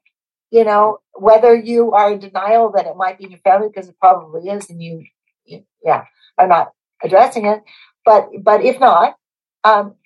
[0.55, 3.89] You know, whether you are in denial that it might be in your family because
[3.89, 5.05] it probably is, and you,
[5.45, 6.05] you yeah,
[6.39, 6.69] are not
[7.03, 7.63] addressing it.
[8.05, 9.17] But but if not,
[9.65, 9.97] um,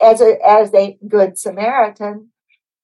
[0.00, 2.30] as a as a good Samaritan,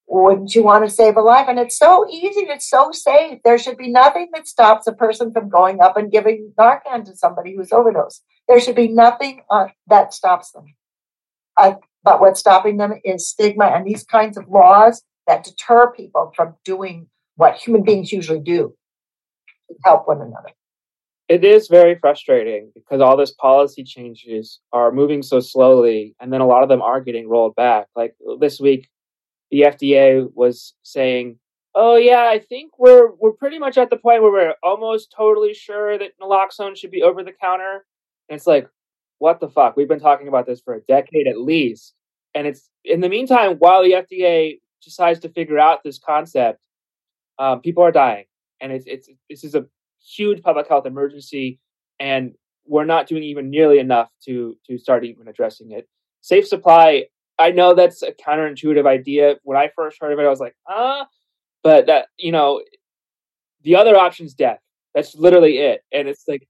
[0.06, 1.46] wouldn't you want to save a life?
[1.48, 2.42] And it's so easy.
[2.42, 3.38] It's so safe.
[3.42, 7.16] There should be nothing that stops a person from going up and giving Narcan to
[7.16, 8.22] somebody who's overdosed.
[8.46, 9.40] There should be nothing
[9.86, 10.66] that stops them.
[11.56, 16.32] Uh, but what's stopping them is stigma and these kinds of laws that deter people
[16.34, 18.74] from doing what human beings usually do
[19.68, 20.50] to help one another.
[21.28, 26.40] It is very frustrating because all this policy changes are moving so slowly, and then
[26.40, 27.88] a lot of them are getting rolled back.
[27.96, 28.88] Like this week,
[29.50, 31.38] the FDA was saying,
[31.74, 35.52] "Oh yeah, I think we're we're pretty much at the point where we're almost totally
[35.52, 37.84] sure that naloxone should be over the counter."
[38.28, 38.68] And it's like,
[39.18, 39.76] what the fuck?
[39.76, 41.94] We've been talking about this for a decade at least,
[42.36, 46.60] and it's in the meantime while the FDA decides to figure out this concept,
[47.38, 48.24] um, people are dying,
[48.60, 49.66] and it's it's this is a
[50.00, 51.58] huge public health emergency,
[52.00, 52.34] and
[52.66, 55.88] we're not doing even nearly enough to to start even addressing it.
[56.20, 57.06] Safe supply
[57.38, 59.36] I know that's a counterintuitive idea.
[59.42, 61.06] When I first heard of it, I was like, ah,
[61.62, 62.62] but that you know,
[63.62, 64.60] the other option is death.
[64.94, 65.82] That's literally it.
[65.92, 66.48] And it's like,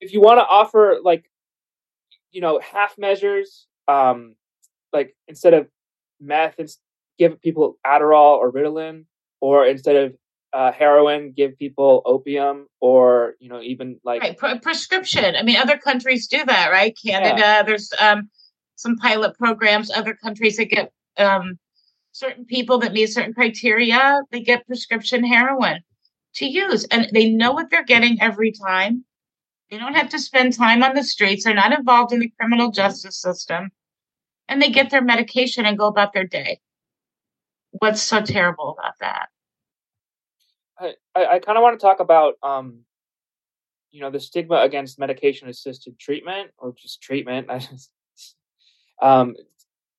[0.00, 1.30] if you want to offer like,
[2.30, 4.34] you know, half measures, um,
[4.92, 5.68] like instead of
[6.20, 6.68] meth, and
[7.18, 9.04] give people Adderall or Ritalin,
[9.40, 10.14] or instead of
[10.52, 14.36] uh, heroin, give people opium, or you know, even like right.
[14.36, 15.36] Pre- prescription.
[15.36, 16.96] I mean, other countries do that, right?
[17.04, 17.62] Canada, yeah.
[17.62, 18.30] there's um
[18.76, 21.58] some pilot programs, other countries that get um,
[22.12, 25.80] certain people that meet certain criteria, they get prescription heroin
[26.34, 26.84] to use.
[26.84, 29.04] And they know what they're getting every time.
[29.70, 31.44] They don't have to spend time on the streets.
[31.44, 33.70] They're not involved in the criminal justice system.
[34.48, 36.60] And they get their medication and go about their day.
[37.72, 39.28] What's so terrible about that?
[40.78, 42.80] I, I, I kind of want to talk about um,
[43.90, 47.90] you know the stigma against medication assisted treatment or just treatment I just
[49.00, 49.36] um,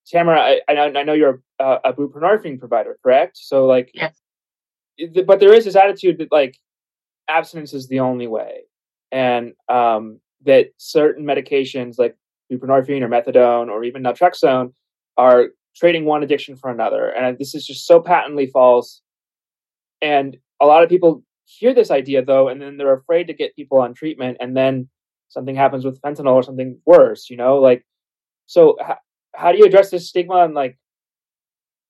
[0.09, 3.37] Tamara, I, I know you're a, a buprenorphine provider, correct?
[3.37, 4.19] So, like, yes.
[5.25, 6.57] but there is this attitude that like
[7.27, 8.61] abstinence is the only way,
[9.11, 12.15] and um, that certain medications like
[12.51, 14.73] buprenorphine or methadone or even naltrexone
[15.15, 15.49] are
[15.79, 19.01] trading one addiction for another, and this is just so patently false.
[20.01, 23.55] And a lot of people hear this idea though, and then they're afraid to get
[23.55, 24.89] people on treatment, and then
[25.29, 27.29] something happens with fentanyl or something worse.
[27.29, 27.85] You know, like
[28.45, 28.97] so, how,
[29.35, 30.43] how do you address this stigma?
[30.43, 30.77] And like,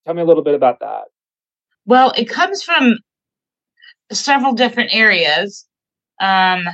[0.04, 1.04] tell me a little bit about that.
[1.86, 2.98] Well, it comes from
[4.12, 5.66] several different areas.
[6.20, 6.64] Um,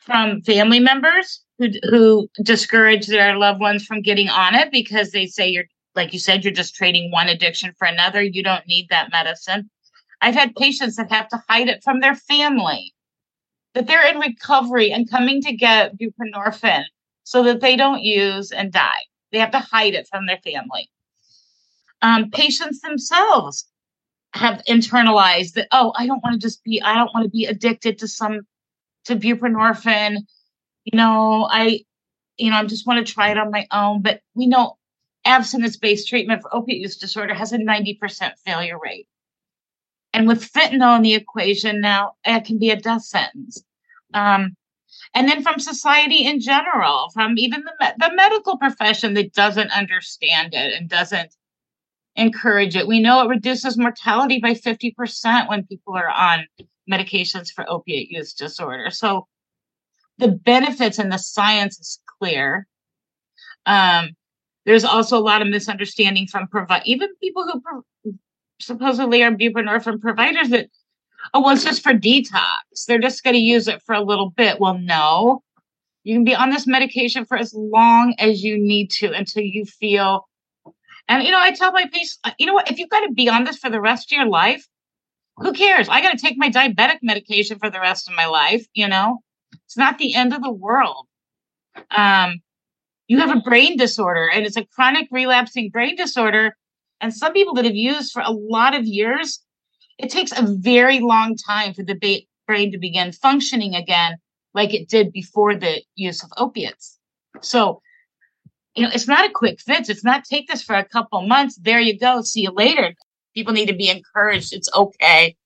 [0.00, 5.26] from family members who who discourage their loved ones from getting on it because they
[5.26, 8.88] say you're like you said you're just trading one addiction for another you don't need
[8.90, 9.70] that medicine
[10.22, 12.92] i've had patients that have to hide it from their family
[13.74, 16.84] that they're in recovery and coming to get buprenorphine
[17.24, 19.02] so that they don't use and die.
[19.32, 20.90] They have to hide it from their family.
[22.02, 23.66] Um, patients themselves
[24.34, 27.44] have internalized that, oh, I don't want to just be, I don't want to be
[27.44, 28.40] addicted to some,
[29.04, 30.18] to buprenorphine.
[30.84, 31.80] You know, I,
[32.36, 34.02] you know, I just want to try it on my own.
[34.02, 34.78] But we know
[35.24, 39.06] abstinence based treatment for opiate use disorder has a 90% failure rate.
[40.12, 43.62] And with fentanyl in the equation now, it can be a death sentence.
[44.12, 44.56] Um,
[45.14, 50.54] and then from society in general, from even the, the medical profession that doesn't understand
[50.54, 51.34] it and doesn't
[52.16, 52.86] encourage it.
[52.86, 56.46] We know it reduces mortality by 50% when people are on
[56.90, 58.90] medications for opiate use disorder.
[58.90, 59.26] So
[60.20, 62.66] the benefits and the science is clear.
[63.66, 64.10] Um,
[64.66, 68.14] there's also a lot of misunderstanding from provide even people who pro-
[68.60, 70.68] supposedly are buprenorphine providers that
[71.34, 72.84] oh well it's just for detox.
[72.86, 74.60] They're just going to use it for a little bit.
[74.60, 75.42] Well no.
[76.04, 79.64] You can be on this medication for as long as you need to until you
[79.64, 80.28] feel
[81.08, 82.70] and you know i tell my patients you know what?
[82.70, 84.66] If you've got to be on this for the rest of your life
[85.36, 85.88] who cares?
[85.88, 89.20] I got to take my diabetic medication for the rest of my life you know
[89.70, 91.06] it's not the end of the world
[91.96, 92.40] um
[93.06, 96.56] you have a brain disorder and it's a chronic relapsing brain disorder
[97.00, 99.40] and some people that have used for a lot of years
[99.98, 104.16] it takes a very long time for the ba- brain to begin functioning again
[104.54, 106.98] like it did before the use of opiates.
[107.40, 107.80] So,
[108.74, 109.88] you know, it's not a quick fix.
[109.88, 111.56] It's not take this for a couple months.
[111.56, 112.22] There you go.
[112.22, 112.94] See you later.
[113.34, 114.52] People need to be encouraged.
[114.52, 115.36] It's okay.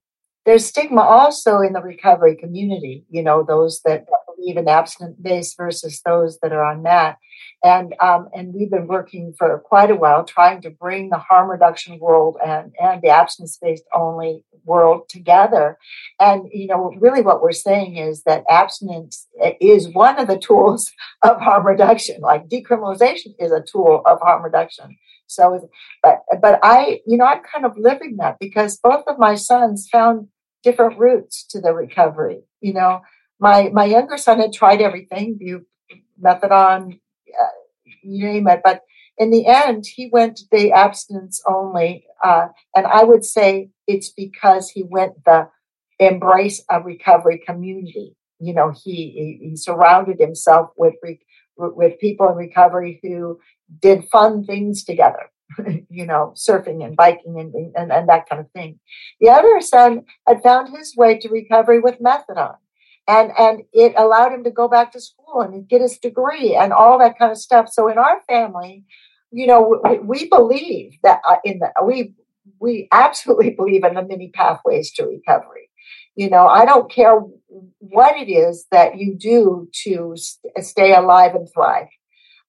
[0.44, 4.06] There's stigma also in the recovery community, you know, those that
[4.44, 7.18] believe in abstinent based versus those that are on that.
[7.62, 11.50] And um, and we've been working for quite a while trying to bring the harm
[11.50, 15.78] reduction world and, and the abstinence based only world together.
[16.20, 19.26] And you know, really what we're saying is that abstinence
[19.60, 20.90] is one of the tools
[21.22, 22.20] of harm reduction.
[22.20, 24.96] Like decriminalization is a tool of harm reduction.
[25.26, 25.70] So
[26.02, 29.88] but but I, you know, I'm kind of living that because both of my sons
[29.90, 30.28] found
[30.64, 32.40] different routes to the recovery.
[32.60, 33.02] You know,
[33.38, 35.38] my my younger son had tried everything,
[36.20, 37.46] methadone, uh,
[38.02, 38.80] you name it, but
[39.18, 44.70] in the end, he went the abstinence only, uh, and I would say it's because
[44.70, 45.48] he went the
[46.00, 48.16] embrace a recovery community.
[48.40, 51.20] You know, he he, he surrounded himself with re,
[51.56, 53.38] with people in recovery who
[53.80, 55.30] did fun things together.
[55.90, 58.78] you know, surfing and biking and, and, and that kind of thing.
[59.20, 62.56] The other son had found his way to recovery with methadone.
[63.06, 66.72] And and it allowed him to go back to school and get his degree and
[66.72, 67.68] all that kind of stuff.
[67.70, 68.84] So in our family
[69.34, 72.14] you know we, we believe that uh, in the we
[72.60, 75.68] we absolutely believe in the many pathways to recovery.
[76.14, 77.18] You know i don't care
[77.80, 81.88] what it is that you do to st- stay alive and thrive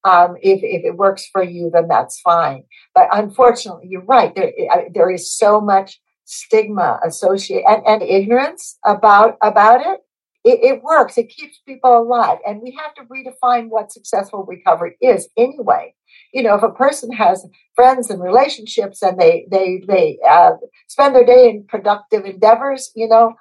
[0.05, 4.51] um, if, if it works for you then that's fine but unfortunately you're right there,
[4.71, 9.99] uh, there is so much stigma associated and, and ignorance about about it
[10.45, 11.17] it, it works.
[11.17, 12.37] It keeps people alive.
[12.47, 15.95] And we have to redefine what successful recovery is anyway.
[16.33, 17.45] You know, if a person has
[17.75, 20.51] friends and relationships and they, they, they uh,
[20.87, 23.33] spend their day in productive endeavors, you know,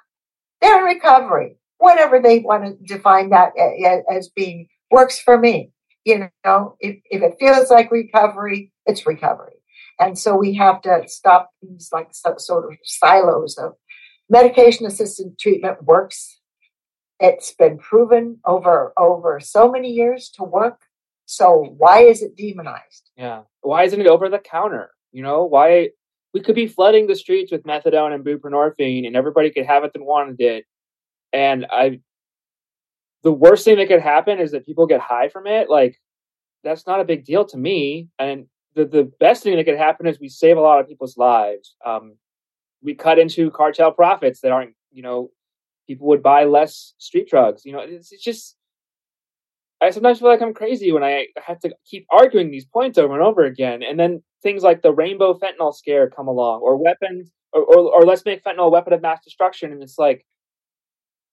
[0.61, 1.57] they're in recovery.
[1.77, 3.51] Whatever they want to define that
[4.11, 5.71] as being works for me.
[6.05, 9.53] You know, if, if it feels like recovery, it's recovery.
[9.99, 13.73] And so we have to stop these like sort of silos of
[14.29, 16.39] medication assisted treatment works
[17.19, 20.81] it's been proven over over so many years to work.
[21.25, 23.11] So why is it demonized?
[23.15, 23.43] Yeah.
[23.61, 24.91] Why isn't it over the counter?
[25.11, 25.89] You know, why
[26.33, 29.93] we could be flooding the streets with methadone and buprenorphine and everybody could have it
[29.93, 30.65] that wanted it.
[31.31, 32.01] And I
[33.25, 35.67] the worst thing that could happen is that people get high from it.
[35.67, 35.99] Like
[36.63, 38.07] that's not a big deal to me.
[38.19, 38.45] And
[38.75, 41.75] the, the best thing that could happen is we save a lot of people's lives.
[41.83, 42.17] Um,
[42.83, 45.31] we cut into cartel profits that aren't, you know,
[45.87, 47.63] people would buy less street drugs.
[47.65, 48.57] You know, it's, it's just
[49.81, 53.15] I sometimes feel like I'm crazy when I have to keep arguing these points over
[53.15, 53.81] and over again.
[53.81, 58.01] And then things like the rainbow fentanyl scare come along, or weapons, or, or, or
[58.03, 59.71] let's make fentanyl a weapon of mass destruction.
[59.71, 60.25] And it's like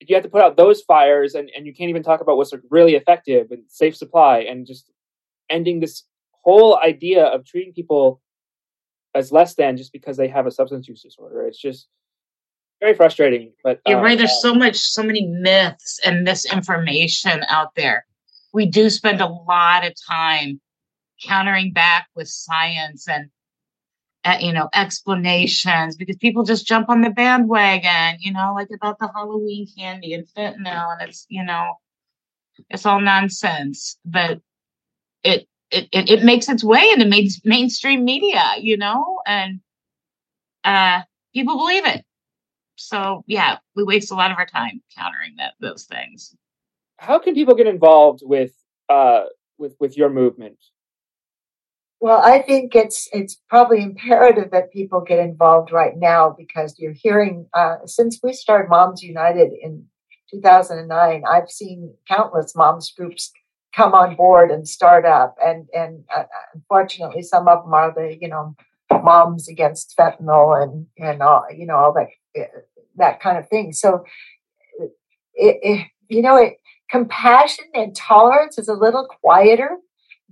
[0.08, 2.52] you have to put out those fires, and, and you can't even talk about what's
[2.70, 4.90] really effective and safe supply, and just
[5.50, 6.04] ending this
[6.44, 8.20] whole idea of treating people
[9.14, 11.46] as less than just because they have a substance use disorder.
[11.46, 11.88] It's just
[12.80, 13.52] very frustrating.
[13.62, 14.18] But you're uh, right.
[14.18, 18.06] There's so much, so many myths and misinformation out there.
[18.52, 20.60] We do spend a lot of time
[21.22, 23.30] countering back with science and
[24.40, 28.20] you know explanations because people just jump on the bandwagon.
[28.20, 31.74] You know, like about the Halloween candy and fentanyl, and it's you know,
[32.70, 33.96] it's all nonsense.
[34.04, 34.40] But
[35.22, 39.60] it it, it, it makes its way into main, mainstream media, you know, and
[40.64, 41.00] uh,
[41.34, 42.04] people believe it.
[42.76, 46.34] So yeah, we waste a lot of our time countering that those things.
[46.96, 48.52] How can people get involved with
[48.88, 49.24] uh
[49.58, 50.58] with with your movement?
[52.02, 56.92] Well, I think it's it's probably imperative that people get involved right now because you're
[56.92, 59.86] hearing uh, since we started Moms United in
[60.32, 63.30] 2009, I've seen countless moms groups
[63.72, 65.36] come on board and start up.
[65.44, 66.24] And, and uh,
[66.54, 68.56] unfortunately, some of them are the, you know,
[68.90, 72.48] moms against fentanyl and, and all, you know, all that,
[72.96, 73.72] that kind of thing.
[73.72, 74.04] So,
[75.34, 76.54] it, it you know, it,
[76.90, 79.76] compassion and tolerance is a little quieter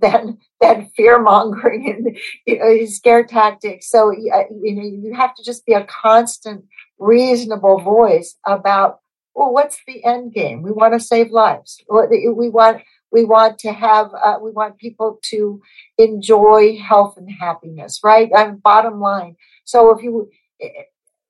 [0.01, 3.89] than than fear mongering and you know, scare tactics.
[3.89, 6.65] So you know you have to just be a constant,
[6.99, 8.99] reasonable voice about
[9.33, 10.61] well, what's the end game?
[10.61, 11.81] We want to save lives.
[11.89, 12.81] We want
[13.11, 15.61] we want to have uh, we want people to
[15.97, 18.29] enjoy health and happiness, right?
[18.35, 19.35] And bottom line.
[19.63, 20.29] So if you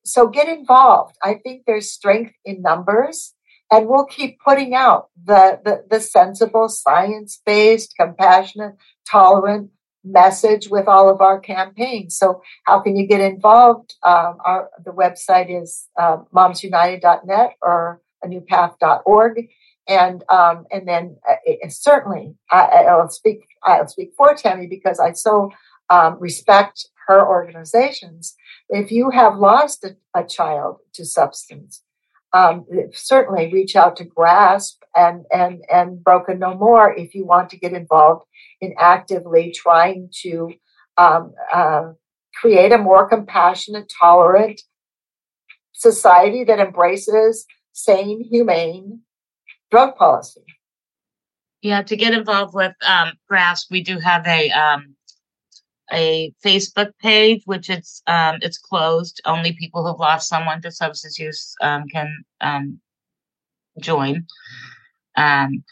[0.03, 1.15] so get involved.
[1.23, 3.33] I think there's strength in numbers
[3.71, 8.75] and we'll keep putting out the, the, the sensible, science based, compassionate,
[9.09, 9.71] tolerant
[10.03, 12.17] message with all of our campaigns.
[12.17, 13.95] So, how can you get involved?
[14.03, 19.47] Um, our the website is uh, momsunited.net or anewpath.org,
[19.87, 24.99] and um, and then uh, it, certainly I, will speak I'll speak for Tammy because
[24.99, 25.51] I so
[25.89, 28.35] um, respect her organizations.
[28.69, 31.83] If you have lost a, a child to substance,
[32.33, 37.49] um, certainly reach out to GRASP and and and broken no more if you want
[37.49, 38.25] to get involved
[38.59, 40.53] in actively trying to
[40.97, 41.91] um, uh,
[42.35, 44.61] create a more compassionate tolerant
[45.73, 49.01] society that embraces sane humane
[49.69, 50.41] drug policy.
[51.61, 54.95] Yeah to get involved with um, GRASP we do have a um,
[55.91, 59.21] a Facebook page, which it's um, it's closed.
[59.25, 62.79] Only people who've lost someone to substance use um, can um,
[63.79, 64.25] join.
[65.15, 65.63] Um,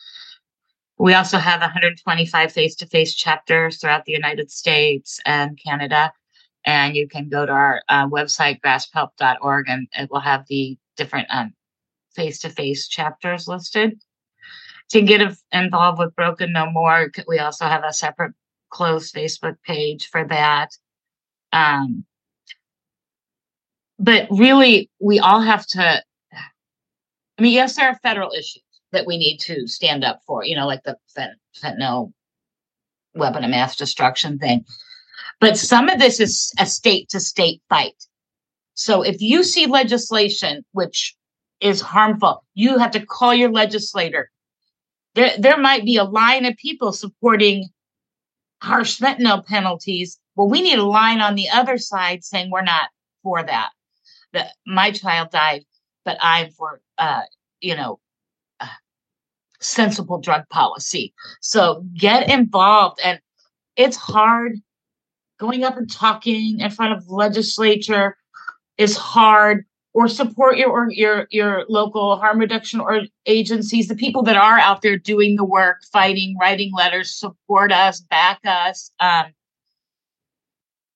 [0.98, 6.12] we also have 125 face-to-face chapters throughout the United States and Canada,
[6.66, 11.28] and you can go to our uh, website grasphelp.org, and it will have the different
[11.30, 11.54] um,
[12.16, 13.98] face-to-face chapters listed.
[14.90, 18.34] To get involved with Broken No More, we also have a separate
[18.70, 20.70] closed Facebook page for that.
[21.52, 22.06] Um,
[23.98, 26.04] but really, we all have to.
[26.32, 30.56] I mean, yes, there are federal issues that we need to stand up for, you
[30.56, 32.12] know, like the fent- fentanyl
[33.14, 34.66] weapon of mass destruction thing.
[35.40, 37.96] But some of this is a state to state fight.
[38.74, 41.16] So if you see legislation which
[41.60, 44.32] is harmful, you have to call your legislator.
[45.16, 47.70] There, there might be a line of people supporting
[48.62, 50.20] harsh fentanyl penalties.
[50.36, 52.90] Well, we need a line on the other side saying we're not
[53.24, 53.70] for that.
[54.34, 55.66] That my child died,
[56.06, 57.22] but I'm for, uh,
[57.62, 58.00] you know,
[58.60, 58.68] uh,
[59.60, 61.14] sensible drug policy.
[61.42, 63.20] So get involved, and
[63.76, 64.60] it's hard.
[65.40, 68.18] Going up and talking in front of legislature
[68.78, 74.38] is hard or support your your your local harm reduction or agencies the people that
[74.38, 79.26] are out there doing the work fighting writing letters support us back us um,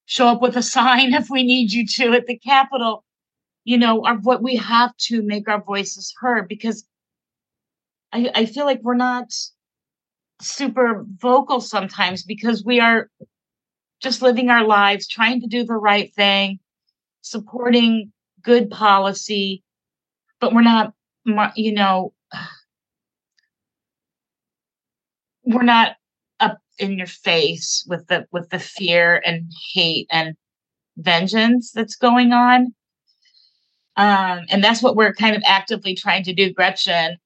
[0.06, 3.04] show up with a sign if we need you to at the capitol.
[3.66, 6.86] You know are what we have to make our voices heard because
[8.12, 9.32] I, I feel like we're not
[10.42, 13.10] super vocal sometimes because we are
[14.02, 16.60] just living our lives trying to do the right thing
[17.22, 18.12] supporting
[18.44, 19.64] good policy,
[20.40, 20.94] but we're not,
[21.56, 22.14] you know,
[25.44, 25.96] we're not
[26.40, 30.36] up in your face with the with the fear and hate and
[30.98, 32.74] vengeance that's going on.
[33.96, 36.52] Um, and that's what we're kind of actively trying to do.
[36.52, 37.18] Gretchen,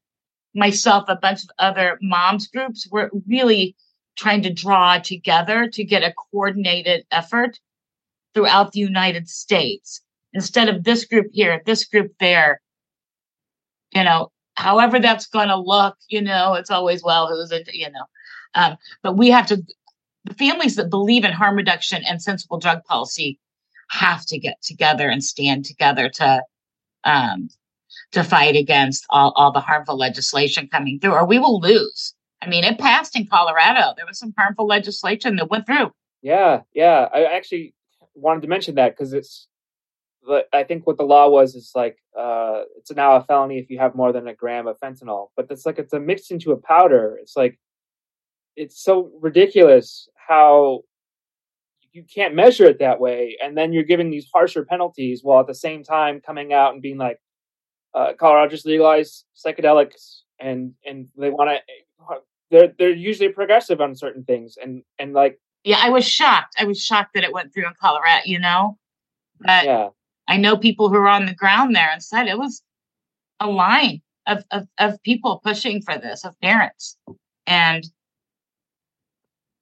[0.54, 3.76] myself, a bunch of other moms groups, we're really
[4.18, 7.60] trying to draw together to get a coordinated effort
[8.34, 10.02] throughout the United States
[10.38, 12.62] instead of this group here, this group there.
[13.92, 17.90] You know, however that's going to look, you know, it's always, well, who's it, you
[17.90, 18.06] know.
[18.54, 19.58] Um, but we have to,
[20.26, 23.40] the families that believe in harm reduction and sensible drug policy
[23.90, 26.44] have to get together and stand together to,
[27.04, 27.50] um,
[28.12, 32.14] to fight against all, all the harmful legislation coming through, or we will lose.
[32.44, 33.94] I mean, it passed in Colorado.
[33.96, 35.92] There was some harmful legislation that went through.
[36.22, 37.10] Yeah, yeah.
[37.12, 37.74] I actually
[38.14, 39.48] wanted to mention that because it's
[40.54, 43.80] I think what the law was is like uh, it's now a felony if you
[43.80, 45.28] have more than a gram of fentanyl.
[45.36, 47.18] But it's like it's a mixed into a powder.
[47.22, 47.60] It's like
[48.56, 50.82] it's so ridiculous how
[51.94, 55.48] you can't measure it that way, and then you're giving these harsher penalties while at
[55.48, 57.20] the same time coming out and being like,
[57.94, 62.18] uh, Colorado just legalized psychedelics, and and they want to.
[62.50, 66.56] They're they're usually progressive on certain things, and and like yeah, I was shocked.
[66.58, 68.24] I was shocked that it went through in Colorado.
[68.26, 68.78] You know,
[69.40, 69.90] but yeah
[70.28, 72.62] I know people who are on the ground there and said it was
[73.40, 76.98] a line of, of, of people pushing for this, of parents.
[77.46, 77.88] And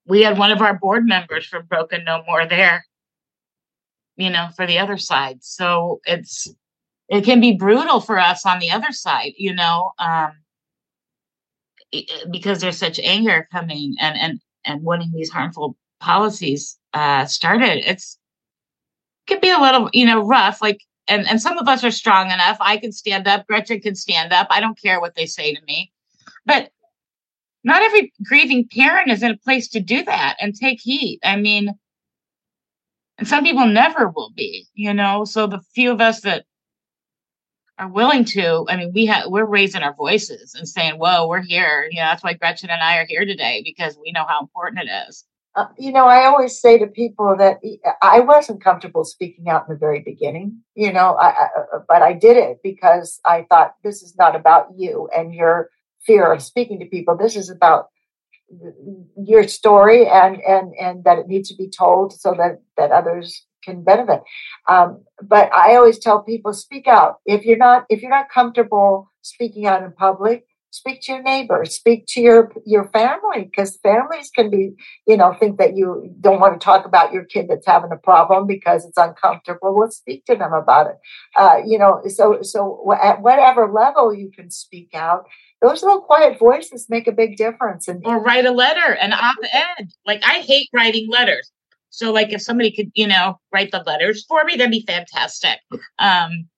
[0.08, 2.86] we had one of our board members from Broken No More there,
[4.16, 5.44] you know, for the other side.
[5.44, 6.48] So it's,
[7.10, 10.32] it can be brutal for us on the other side, you know, um,
[12.32, 17.88] because there's such anger coming and, and, and wanting these harmful policies uh, started.
[17.88, 18.25] It's, it
[19.28, 20.62] could be a little, you know, rough.
[20.62, 22.58] Like and and some of us are strong enough.
[22.60, 23.48] I can stand up.
[23.48, 24.48] Gretchen can stand up.
[24.50, 25.92] I don't care what they say to me.
[26.46, 26.72] But
[27.64, 31.20] not every grieving parent is in a place to do that and take heat.
[31.24, 31.74] I mean,
[33.18, 35.26] and some people never will be, you know.
[35.26, 36.46] So the few of us that
[37.78, 41.42] are willing to, I mean, we have we're raising our voices and saying, "Whoa, we're
[41.42, 44.42] here." You know, that's why Gretchen and I are here today because we know how
[44.42, 45.26] important it is.
[45.56, 47.60] Uh, you know, I always say to people that
[48.02, 52.02] I wasn't comfortable speaking out in the very beginning, you know, I, I, uh, but
[52.02, 55.69] I did it because I thought this is not about you and your
[56.06, 57.15] fear of speaking to people.
[57.15, 57.88] This is about
[59.18, 63.45] your story and and and that it needs to be told so that that others
[63.64, 64.22] can benefit.
[64.69, 69.11] Um, but I always tell people speak out if you're not if you're not comfortable
[69.22, 70.45] speaking out in public
[70.76, 74.72] speak to your neighbors speak to your your family because families can be
[75.08, 77.98] you know think that you don't want to talk about your kid that's having a
[77.98, 80.98] problem because it's uncomfortable well speak to them about it.
[81.38, 85.26] Uh, you know so so at whatever level you can speak out
[85.62, 89.90] those little quiet voices make a big difference and or write a letter an op-ed
[90.06, 91.52] like i hate writing letters.
[91.90, 95.60] So like if somebody could you know write the letters for me that'd be fantastic.
[96.00, 96.50] Um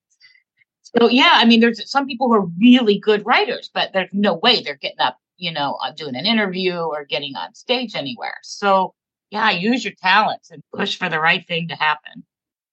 [0.95, 4.35] so yeah, I mean, there's some people who are really good writers, but there's no
[4.35, 8.37] way they're getting up, you know, uh, doing an interview or getting on stage anywhere.
[8.43, 8.93] So
[9.29, 12.23] yeah, use your talents and push for the right thing to happen.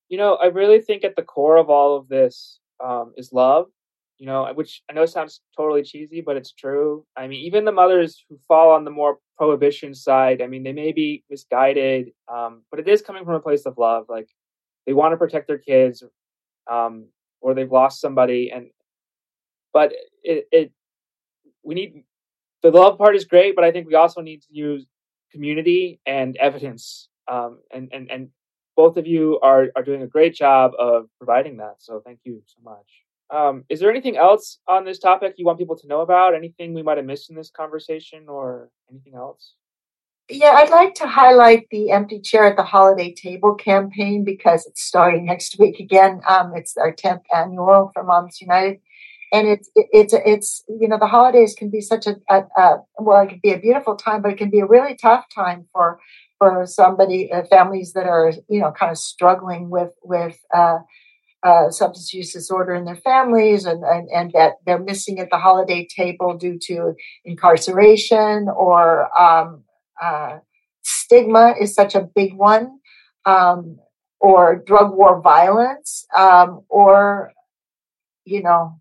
[0.09, 3.67] You know, I really think at the core of all of this um, is love.
[4.19, 7.05] You know, which I know sounds totally cheesy, but it's true.
[7.17, 10.73] I mean, even the mothers who fall on the more prohibition side, I mean, they
[10.73, 14.07] may be misguided, um, but it is coming from a place of love.
[14.09, 14.29] Like
[14.87, 16.05] they want to protect their kids.
[16.71, 17.09] Um,
[17.45, 18.71] or they've lost somebody and
[19.73, 19.93] but
[20.23, 20.73] it, it
[21.63, 22.03] we need
[22.63, 24.87] the love part is great but i think we also need to use
[25.31, 28.29] community and evidence um, and and and
[28.77, 32.43] both of you are are doing a great job of providing that so thank you
[32.47, 32.91] so much.
[33.31, 36.35] Um, is there anything else on this topic you want people to know about?
[36.35, 39.55] Anything we might have missed in this conversation or anything else
[40.31, 44.83] yeah, I'd like to highlight the Empty Chair at the Holiday Table campaign because it's
[44.83, 46.23] starting next week again.
[46.27, 48.81] Um, it's our 10th annual for Moms United.
[49.33, 53.23] And it's, it's, it's, you know, the holidays can be such a, a, a, well,
[53.23, 55.99] it can be a beautiful time, but it can be a really tough time for,
[56.39, 60.79] for somebody, uh, families that are, you know, kind of struggling with, with, uh,
[61.43, 65.37] uh, substance use disorder in their families and, and, and, that they're missing at the
[65.37, 66.95] holiday table due to
[67.27, 69.64] incarceration or um,
[70.03, 70.39] uh,
[70.83, 72.79] stigma is such a big one,
[73.27, 73.79] um,
[74.21, 77.33] or drug war violence, um, or
[78.25, 78.81] you know,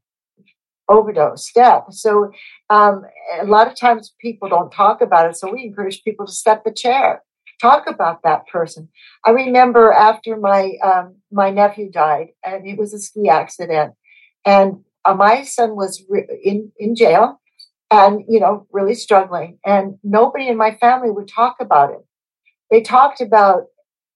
[0.90, 1.84] overdose death.
[1.92, 2.32] So
[2.70, 3.04] um,
[3.42, 5.36] a lot of times people don't talk about it.
[5.36, 7.24] So we encourage people to step the chair,
[7.62, 8.90] talk about that person.
[9.26, 13.94] I remember after my um, my nephew died, and it was a ski accident,
[14.46, 17.40] and uh, my son was re- in in jail
[17.94, 22.06] and you know really struggling and nobody in my family would talk about it.
[22.72, 23.66] They talked about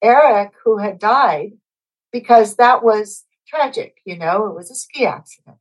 [0.02, 1.50] eric who had died
[2.12, 5.56] because that was tragic you know it was a ski accident.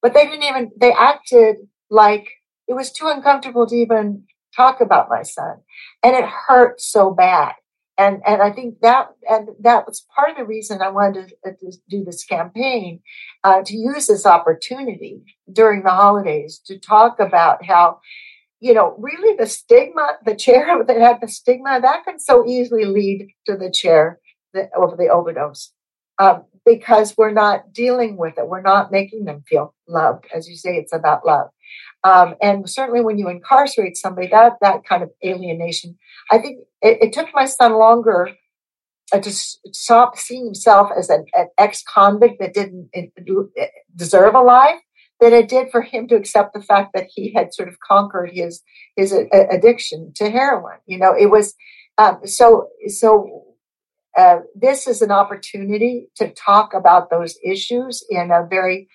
[0.00, 1.56] But they didn't even they acted
[1.90, 2.28] like
[2.68, 4.24] it was too uncomfortable to even
[4.56, 5.56] talk about my son
[6.02, 7.54] and it hurt so bad
[7.98, 11.50] and and I think that and that was part of the reason I wanted to,
[11.50, 13.00] uh, to do this campaign
[13.44, 18.00] uh, to use this opportunity during the holidays to talk about how
[18.60, 22.84] you know really the stigma the chair that had the stigma that can so easily
[22.84, 24.18] lead to the chair
[24.54, 25.72] that, of the overdose.
[26.18, 28.46] Um, because we're not dealing with it.
[28.46, 30.26] We're not making them feel loved.
[30.32, 31.48] As you say it's about love
[32.04, 35.96] um, and certainly when you incarcerate somebody, that that kind of alienation,
[36.30, 38.30] I think it, it took my son longer
[39.12, 42.90] uh, to stop seeing himself as an, an ex-convict that didn't
[43.94, 44.80] deserve a life
[45.20, 48.30] than it did for him to accept the fact that he had sort of conquered
[48.32, 48.62] his
[48.96, 49.12] his
[49.50, 50.78] addiction to heroin.
[50.86, 51.54] You know, it was
[51.98, 53.44] um, so so.
[54.14, 58.86] Uh, this is an opportunity to talk about those issues in a very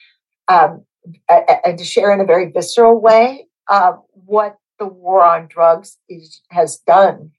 [0.47, 0.85] um,
[1.29, 6.41] and to share in a very visceral way uh, what the war on drugs is,
[6.49, 7.31] has done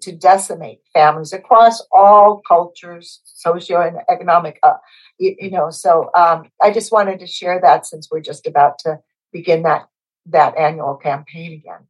[0.00, 4.58] to decimate families across all cultures, socio and economic.
[4.62, 4.74] Uh,
[5.18, 8.78] you, you, know, so um, I just wanted to share that since we're just about
[8.80, 8.98] to
[9.32, 9.88] begin that
[10.26, 11.86] that annual campaign again.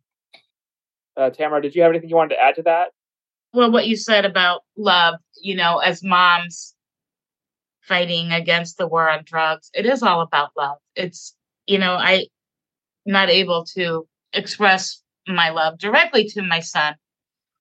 [1.16, 2.92] Uh, Tamara, did you have anything you wanted to add to that?
[3.52, 6.74] Well, what you said about love, you know, as moms
[7.88, 10.78] fighting against the war on drugs, it is all about love.
[10.94, 11.34] It's,
[11.66, 12.26] you know, I
[13.06, 16.94] not able to express my love directly to my son,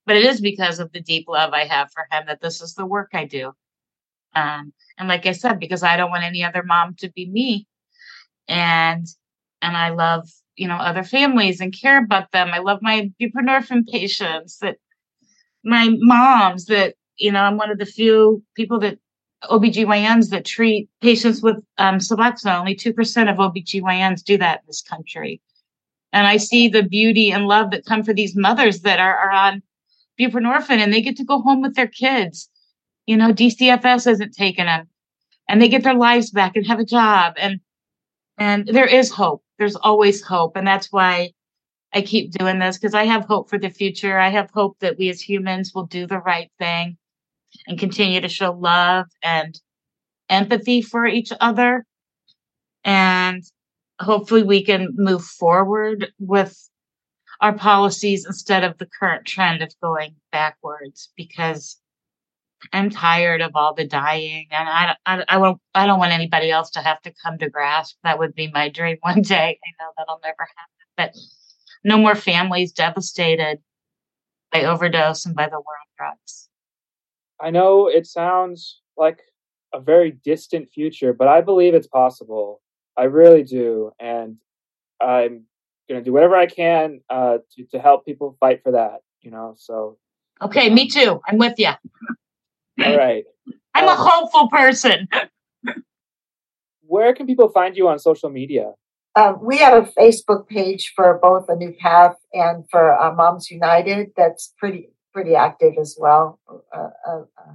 [0.06, 2.76] but it is because of the deep love I have for him that this is
[2.76, 3.54] the work I do.
[4.36, 7.68] Um, and like I said, because I don't want any other mom to be me.
[8.48, 9.08] And
[9.62, 12.49] and I love, you know, other families and care about them.
[12.54, 14.78] I love my buprenorphine patients that
[15.64, 18.99] my moms that, you know, I'm one of the few people that
[19.48, 22.60] OBGYNs that treat patients with um, Suboxone.
[22.60, 25.41] Only 2% of OBGYNs do that in this country.
[26.14, 29.32] And I see the beauty and love that come for these mothers that are, are
[29.32, 29.61] on
[30.19, 32.49] buprenorphine and they get to go home with their kids.
[33.06, 34.88] You know, DCFS isn't taking them
[35.48, 37.34] and they get their lives back and have a job.
[37.38, 37.60] And,
[38.38, 39.44] and there is hope.
[39.57, 40.56] There's always hope.
[40.56, 41.32] And that's why
[41.94, 44.18] I keep doing this because I have hope for the future.
[44.18, 46.98] I have hope that we as humans will do the right thing
[47.68, 49.60] and continue to show love and
[50.30, 51.86] empathy for each other.
[52.84, 53.44] And
[54.00, 56.58] hopefully we can move forward with
[57.42, 61.78] our policies instead of the current trend of going backwards because
[62.74, 66.50] I'm tired of all the dying and I, I, I won't, I don't want anybody
[66.50, 67.98] else to have to come to GRASP.
[68.04, 69.60] That would be my dream one day.
[69.64, 71.16] I know that'll never happen, but
[71.84, 73.60] no more families devastated
[74.52, 76.47] by overdose and by the war on drugs.
[77.41, 79.19] I know it sounds like
[79.73, 82.61] a very distant future, but I believe it's possible.
[82.97, 83.91] I really do.
[83.99, 84.38] And
[85.01, 85.45] I'm
[85.88, 89.31] going to do whatever I can uh, to, to help people fight for that, you
[89.31, 89.97] know, so.
[90.41, 91.22] Okay, me too.
[91.27, 91.72] I'm with you.
[92.84, 93.26] All right.
[93.76, 95.07] I'm um, a hopeful person.
[96.88, 98.72] where can people find you on social media?
[99.15, 103.49] Um, we have a Facebook page for both a new path and for uh, Moms
[103.49, 104.11] United.
[104.15, 106.40] That's pretty pretty active as well.
[106.50, 107.54] Uh, uh, uh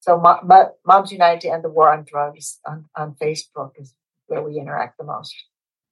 [0.00, 3.94] so Mo- Mo- Moms United and the War on Drugs on, on Facebook is
[4.26, 5.34] where we interact the most.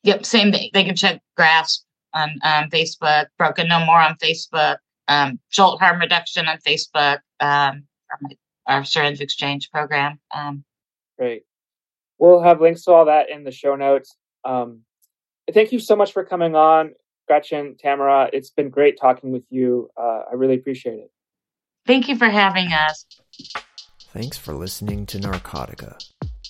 [0.05, 0.71] Yep, same thing.
[0.73, 1.85] They can check GRASP
[2.15, 4.79] on um, Facebook, Broken No More on Facebook,
[5.09, 7.85] um, Jolt Harm Reduction on Facebook, um,
[8.67, 10.19] our syringe exchange program.
[10.35, 10.65] Um,
[11.19, 11.43] Great.
[12.19, 14.17] We'll have links to all that in the show notes.
[14.45, 14.81] Um,
[15.53, 16.95] thank you so much for coming on,
[17.29, 18.29] Gretchen, Tamara.
[18.33, 19.91] It's been great talking with you.
[19.97, 21.13] Uh, I really appreciate it.
[21.87, 23.07] Thank you for having us.
[24.13, 25.97] Thanks for listening to Narcotica,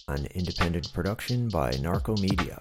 [0.06, 2.58] an independent production by Narco Media.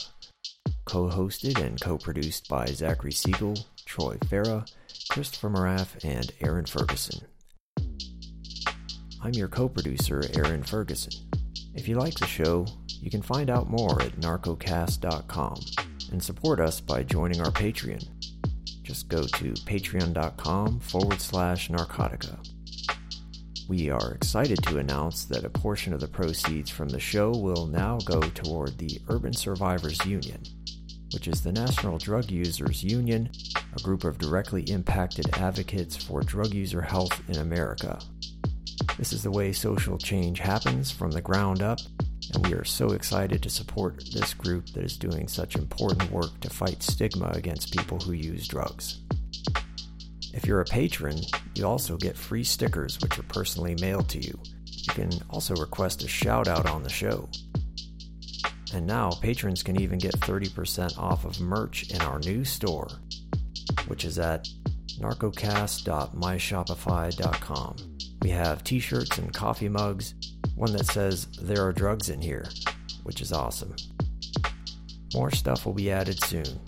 [0.86, 4.70] Co hosted and co produced by Zachary Siegel, Troy Farah,
[5.10, 7.26] Christopher Moraff, and Aaron Ferguson.
[9.24, 11.14] I'm your co producer, Aaron Ferguson.
[11.76, 12.66] If you like the show,
[13.00, 15.60] you can find out more at narcocast.com
[16.12, 18.08] and support us by joining our Patreon.
[18.84, 22.38] Just go to patreon.com forward slash narcotica.
[23.68, 27.68] We are excited to announce that a portion of the proceeds from the show will
[27.68, 30.42] now go toward the Urban Survivors Union,
[31.14, 33.30] which is the National Drug Users Union,
[33.76, 38.00] a group of directly impacted advocates for drug user health in America.
[38.98, 41.80] This is the way social change happens from the ground up,
[42.34, 46.40] and we are so excited to support this group that is doing such important work
[46.42, 49.00] to fight stigma against people who use drugs.
[50.34, 51.20] If you're a patron,
[51.56, 54.40] you also get free stickers which are personally mailed to you.
[54.66, 57.28] You can also request a shout out on the show.
[58.74, 62.90] And now, patrons can even get 30% off of merch in our new store,
[63.88, 64.50] which is at
[65.00, 67.76] narcocast.myshopify.com.
[68.22, 70.14] We have t shirts and coffee mugs,
[70.58, 72.46] one that says, There are drugs in here,
[73.04, 73.76] which is awesome.
[75.14, 76.60] More stuff will be added soon.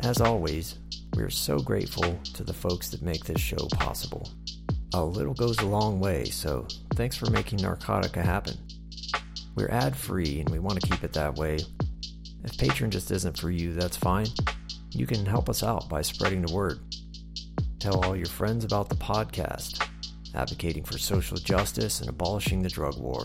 [0.00, 0.78] As always,
[1.14, 4.28] we are so grateful to the folks that make this show possible.
[4.94, 8.58] A little goes a long way, so thanks for making Narcotica happen.
[9.54, 11.60] We're ad free and we want to keep it that way.
[12.44, 14.26] If Patreon just isn't for you, that's fine.
[14.90, 16.80] You can help us out by spreading the word.
[17.78, 19.86] Tell all your friends about the podcast
[20.34, 23.24] advocating for social justice and abolishing the drug war.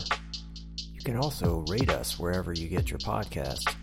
[0.93, 3.73] You can also rate us wherever you get your podcasts.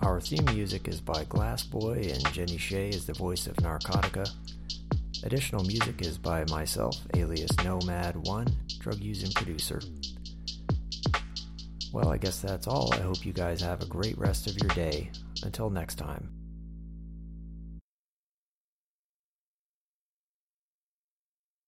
[0.00, 4.28] Our theme music is by Glassboy, and Jenny Shea is the voice of Narcotica.
[5.24, 9.80] Additional music is by myself, alias Nomad1, drug using producer.
[11.92, 12.94] Well, I guess that's all.
[12.94, 15.10] I hope you guys have a great rest of your day.
[15.42, 16.39] Until next time.